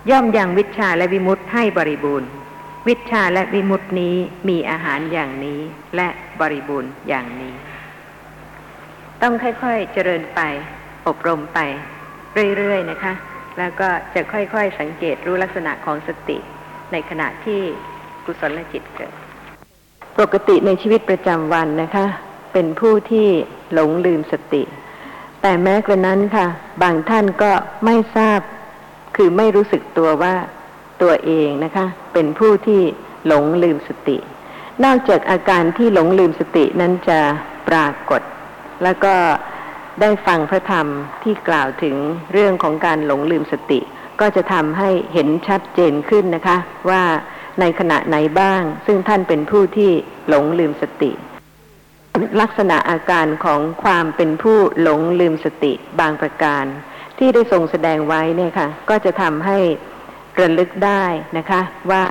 [0.09, 2.29] ย่อมยังวิชาและวิมุตติให้บริบูรณ์
[2.87, 4.15] วิชาและวิมุตตินี้
[4.49, 5.59] มีอาหารอย่างนี้
[5.95, 6.07] และ
[6.41, 7.53] บริบูรณ์อย่างนี้
[9.21, 10.39] ต้องค่อยๆเจริญไป
[11.07, 11.59] อบรมไป
[12.57, 13.13] เรื่อยๆนะคะ
[13.57, 16.37] แล้วก็จะค่อยๆสังเกตรู้ลักษณะของสติ
[16.91, 17.61] ในขณะที่
[18.25, 19.13] กุศลจิตเกิด
[20.19, 22.05] ปกติในชีวิตประจำวันนะคะ
[22.53, 23.27] เป็นผู้ที่
[23.73, 24.63] หลงลืมสติ
[25.41, 26.47] แต่แม้กระนั้นค่ะ
[26.81, 27.51] บางท่านก็
[27.85, 28.39] ไม่ทราบ
[29.15, 30.35] คือไม่รู้สึกตัวว่า
[31.01, 32.81] ตัวเองนะคะ เป็นผู้ที่
[33.27, 34.17] หลงลืมสติ
[34.83, 37.19] นอกจากอาการที่หลงลืมสตินั้นจะ
[37.69, 38.21] ปรากฏ
[38.83, 39.15] แล้วก็
[40.01, 40.87] ได้ฟังพระธรรม
[41.23, 41.95] ที่กล่าวถึง
[42.33, 43.79] เรื่องของการหลงลืมสติ
[44.21, 46.57] ก็จะทำให้เห็นชัดเจนขึ้นนะคะ
[46.89, 47.03] ว่า
[47.59, 49.91] ในขณะไหนบ้าง ซึ่งท่านเป็นผู้ที่
[50.29, 51.11] หลงลืมสติ
[52.41, 56.65] ลักษณะอาการของความเป็นผู้หลงลืมสติบางประการ
[57.17, 59.57] ที่ได้ทรงแสดงไว้เนี่ยค่ะ ก็จะทำให้
[60.39, 61.03] ระลึกได้
[61.37, 61.61] นะคะ
[61.91, 62.03] ว่า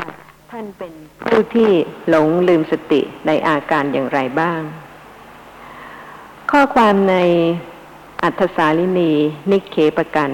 [0.52, 0.92] ท่านเป็น
[1.24, 1.70] ผู้ที่
[2.08, 4.60] หลงลืมสติในอาการอย่างไรบ้าง
[6.50, 7.16] ข้อความใน
[8.22, 9.12] อัธสาลินี
[9.50, 10.30] นิเคปกัน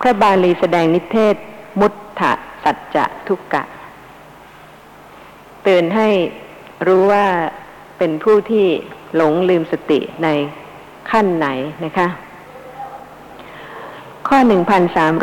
[0.00, 1.36] พระบาลีแสดงนิเทศ
[1.80, 2.32] มุตถะ
[2.64, 3.64] สัจจะทุกกะ
[5.62, 6.08] เตือนให้
[6.86, 7.26] รู้ว่า
[7.98, 8.68] เป็นผู้ที่
[9.16, 10.28] หลงลืมสติใน
[11.10, 11.48] ขั้นไหน
[11.84, 12.08] นะคะ
[14.28, 14.38] ข้อ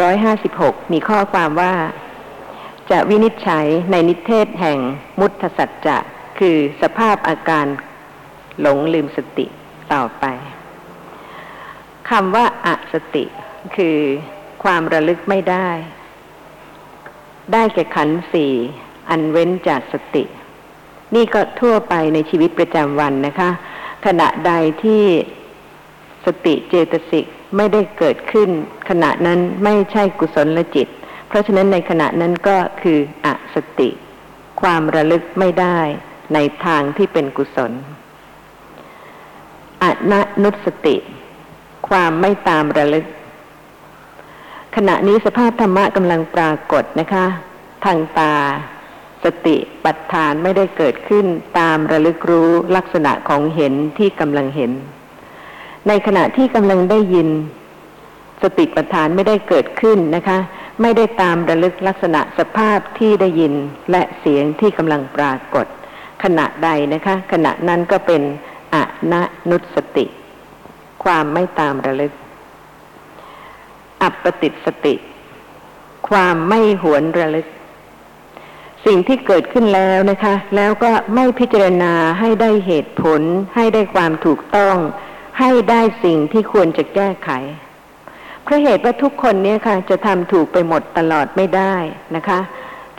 [0.03, 1.73] 1356 มีข้อความว่า
[2.91, 4.79] จะวินิจฉัยในนิเทศแห่ง
[5.19, 5.97] มุตถสัจจะ
[6.39, 7.65] คือสภาพอาการ
[8.61, 9.45] หลงลืมสติ
[9.93, 10.25] ต่อไป
[12.09, 13.23] คำว่าอสติ
[13.75, 13.97] คือ
[14.63, 15.69] ความระลึกไม่ได้
[17.53, 18.53] ได้แก่ขันสี่
[19.09, 20.23] อันเว้นจากสติ
[21.15, 23.49] นี่ก็ทั่วไปในชีวิตประจำวันนะคะ
[24.05, 25.03] ขณะใดที่
[26.25, 27.25] สติเจตสิก
[27.55, 28.49] ไม่ได้เกิดขึ้น
[28.89, 30.87] ขณะนั้นไม่ใช่กุศลจิต
[31.27, 33.89] เพราะฉะนั้นในขณะนั้นก็คืออสติ
[34.61, 35.79] ความระลึกไม่ได้
[36.33, 37.71] ในทางที่เป็นกุศล
[39.83, 40.95] อนนุสติ
[41.89, 43.05] ความไม่ตามระลึก
[44.75, 47.25] ขณะนี้สภาพธรรมะกำลังปรากฏนะคะ
[47.85, 48.33] ทางตา
[49.24, 51.26] สติปัฏฐานไม่ได้เกิดขึ้น
[51.59, 54.72] ตามระลึกรู้ลักษณะของเห็นที่กำลังเห็น
[55.88, 57.30] ในขณะที่กำลังได้ยิน
[58.43, 60.38] สติปัฏฐานไม่ได้เกิดขึ้นนะคะ
[60.82, 63.53] ไม่ได้ตามระลึกลักษณะสภาพที่ได้ยิน
[63.91, 65.65] และเสียงที่กำลังปรากฏ
[66.24, 68.22] ขณะใดนะคะ ขณะนั้นก็เป็น
[68.74, 68.76] อ
[69.11, 70.05] นะนุสติ
[71.03, 72.13] ความไม่ตามระลึก
[74.01, 74.95] อัปปติสติ
[76.09, 77.47] ความไม่หวนระลึก
[78.88, 83.21] สิ่งที่เกิดขึ้นแล้วนะคะ แล้วก็ไม่พิจารณาให้ได้เหตุผล
[83.55, 84.75] ให้ได้ความถูกต้อง
[85.39, 87.29] ให้ได้สิ่งที่ควรจะแก้ไข
[88.43, 91.75] เพราะเหตุว่าทุกคนเนี่ยค่ะ จะทำถูกไปหมดตลอดไม่ได้
[92.15, 92.39] นะคะ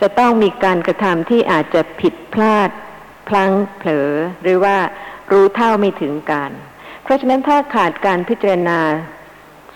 [0.01, 2.69] จะต้องมีการกระทำที่อาจจะผิดพลาด
[3.27, 4.09] พลั้งเผลอ
[4.41, 4.77] หรือว่า
[5.31, 6.51] รู้เท่าไม่ถึงการ
[7.03, 8.79] เพราะฉะนั้นถ้าขาดการพิจารณา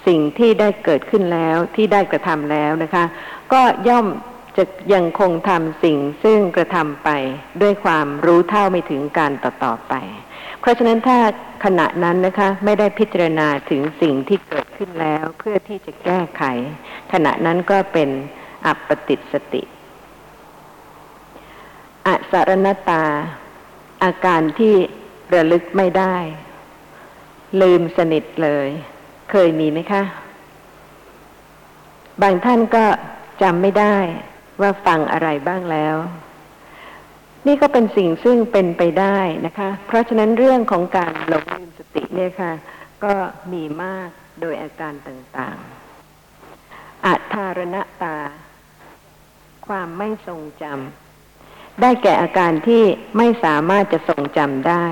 [0.07, 3.03] สิ่งที่ได้เกิดขึ้นแล้วที่ได้กระทำแล้วนะคะ
[3.53, 4.07] ก็ย่อม
[4.57, 7.09] จะยังคงทำสิ่งซึ่งกระทำไป
[7.61, 9.93] ด้วยความรู้เท่าไม่ถึงการต่อต่อไป
[10.59, 11.17] เพราะฉะนั้นถ้า
[11.65, 16.43] ขณะนั้นนะคะไม่ได้พิจารณาถึงสิ่งที่เกิดขึ้นแล้วเพื่อที่จะแก้ไข
[17.13, 18.09] ขณะนั้นก็เป็น
[18.65, 19.63] อัปปติสติ
[22.07, 23.03] อสารณตา
[24.03, 24.75] อาการที่
[25.33, 26.15] ระลึกไม่ได้
[27.61, 28.67] ลืมสนิทเลย
[29.31, 30.03] เคยมีไหมคะ
[32.21, 32.85] บางท่านก็
[33.41, 33.97] จำไม่ได้
[34.61, 35.95] ว่าฟังอะไรบ้างแล้ว
[37.47, 42.51] นี่ก็เป็นสิ่งซึ่งเป็นไปได้นะคะ เพราะฉะนั้นเรื่องของการหลงลืมสติเนี่ยค่ะ
[43.03, 43.13] ก็
[43.53, 44.09] มีมาก
[44.41, 48.17] โดยอาการต่างๆอัธารณตา
[49.67, 52.83] ความไม่ทรงจำได้แก่อาการที่
[53.17, 54.85] ไม่สามารถจะทรงจำได้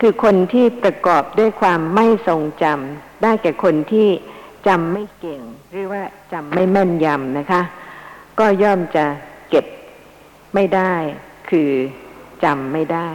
[0.00, 4.08] คือคนที่ประกอบด้วยความไม่ทรงจำได้แก่คนที่
[4.66, 6.02] จำไม่เก่ง หรือว่า
[6.32, 7.62] จำไม่แม่นยำนะคะ
[8.38, 9.06] ก็ย่อมจะ
[9.50, 9.66] เก็บ
[10.54, 10.94] ไม่ได้
[11.50, 11.70] คือ
[12.44, 13.08] จำไม่ได้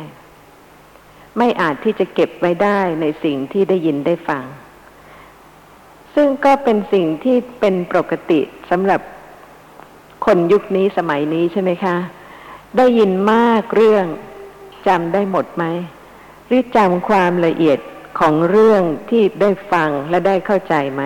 [1.38, 4.44] ไม่อาจที่จะเก็บไว้ได้ในสิ่งที่ได้ยินได้ฟัง
[6.16, 9.02] ซึ่งก็เป็นสิ่งที่เป็นปกติสำหรับ
[10.26, 11.96] คนยุคนี้สมัยนี้ใช่ไหมคะ
[12.78, 14.06] ได้ยินมากเรื่อง
[14.88, 15.66] จำได้หมดไหม
[16.48, 17.80] หรือจำความละเอียด
[18.20, 21.04] ของเรื่องที่ได้ฟังและได้เข้าใจไหม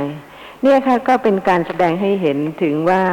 [0.62, 3.04] เนี่ยค่ะก็เป็นการแสดงให้เห็นถึงว่า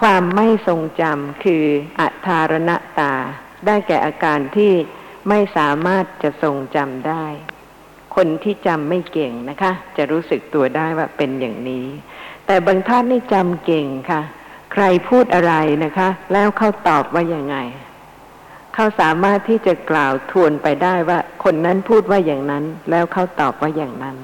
[0.00, 1.64] ความไม่ทรงจำคือ
[2.00, 3.14] อัธารณตา
[3.66, 4.72] ได้แก่อาการที่
[5.28, 7.24] ไม่สามารถจะทรงจำได้
[8.16, 11.86] คนที่จำไม่เก่งนะคะ จะรู้สึกตัวได้ว่าเป็นอย่างนี้
[12.46, 14.22] แต่บางท่านนี่จำเก่งค่ะ
[14.72, 17.56] ใครพูดอะไรนะคะ แล้วเขาตอบว่ายังไง
[18.74, 24.16] เขาสามารถที่จะกล่าวทวนไปได้ว่า คนนั้นพูดว่าอย่างนั้น แล้วเขาตอบว่าอย่างนั้น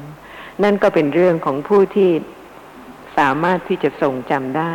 [0.63, 2.11] นั่นก็เป็นเรื่องของผู้ที่
[3.19, 4.75] สามารถที่จะทรงจำได้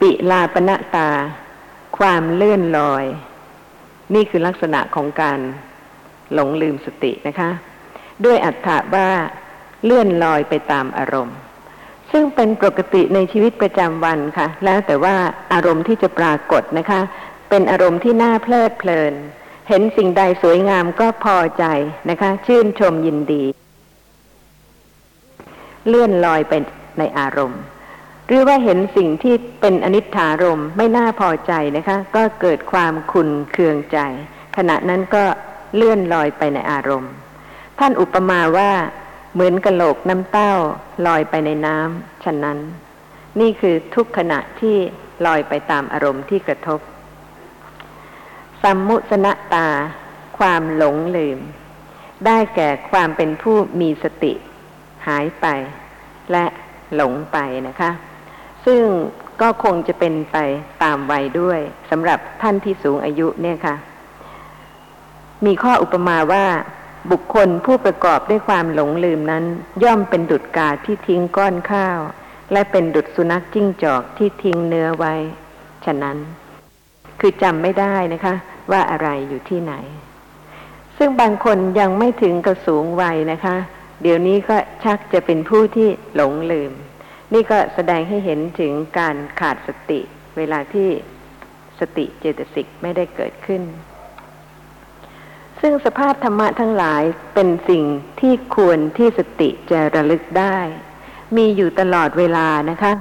[0.00, 1.10] ปิลาปณะตา
[1.98, 3.04] ความเลื่อนลอย
[4.14, 5.38] นี่คือลักษณะของการ
[6.34, 7.50] หลงลืมสตินะคะ
[8.24, 9.08] ด้วยอัตถะว่า
[9.84, 11.36] เลื่อนลอยไปตามอารมณ์
[12.12, 15.16] ซึ่งเป็นปกติในชีวิตประจำวันค่ะ แล้วแต่ว่า
[15.52, 17.00] อารมณ์ที่จะปรากฏนะคะ
[17.48, 19.14] เป็นอารมณ์ที่น่าเพลิดเพลิน
[19.68, 21.64] เห็นสิ่งใดสวยงามก็พอใจ
[22.10, 23.44] นะคะ ชื่นชมยินดี
[25.88, 26.52] เลื่อนลอยไป
[26.98, 27.60] ในอารมณ์
[28.26, 33.98] หรือว่าเห็นสิ่งที่เป็นอนิจฐารมไม่น่าพอใจนะคะ ก็เกิดความขุนเคืองใจ
[34.56, 35.24] ขณะนั้นก็
[35.74, 37.12] เลื่อนลอยไปในอารมณ์
[37.78, 38.72] ท่านอุปมาว่า
[39.34, 40.52] เหมือนกระโหลกน้ำเต้า
[41.06, 42.58] ลอยไปในน้ำฉะนั้น
[43.40, 44.76] นี่คือทุกขณะที่
[45.26, 46.80] ลอยไปตามอารมณ์ที่กระทบ
[48.62, 49.68] สัมมุสนตา
[50.38, 51.38] ความหลงลืม
[52.26, 54.32] ได้แก่ความเป็นผู้มีสติ
[55.06, 55.46] หายไป
[56.32, 56.44] และ
[56.94, 57.90] หลงไปนะคะ
[58.66, 58.82] ซึ่ง
[59.40, 60.36] ก็คงจะเป็นไป
[60.82, 61.60] ตามวัยด้วย
[61.90, 63.76] สำหรับท่านที่สูงอายุเนี่ยค่ะ
[65.46, 66.46] มีข้ออุปมาว่า
[67.10, 69.44] บุคคลผู้ประกอบด้วยความหลงลืมนั้น
[69.82, 71.98] ย่อมเป็นดุจกาที่ทิ้งก้อนข้าว
[72.52, 75.14] และเป็นดุจสุนัขจิ้งจอกที่ทิ้งเนื้อไว้
[75.84, 76.16] ฉะนั้น
[77.20, 78.34] คือจำไม่ได้นะคะ
[78.70, 79.74] ว่าอะไรอยู่ที่ไหน
[80.98, 83.56] ซึ่งบางคนยังไม่ถึงกระสูงวัยนะคะ
[84.02, 86.72] เดี๋ยวนี้ก็ชักจะเป็นผู้ที่หลงลืม
[87.34, 90.00] นี่ก็แสดงให้เห็นถึงการขาดสติ
[90.36, 90.88] เวลาที่
[91.80, 93.62] สติเจตสิกไม่ได้เกิดขึ้น
[95.60, 97.02] ซึ่งสภาพธรรมะทั้งหลาย
[97.34, 97.84] เป็นสิ่ง
[98.20, 100.58] ที่ควรที่สติจะระลึกได้
[101.36, 102.92] มีอยู่ตลอดเวลานะคะ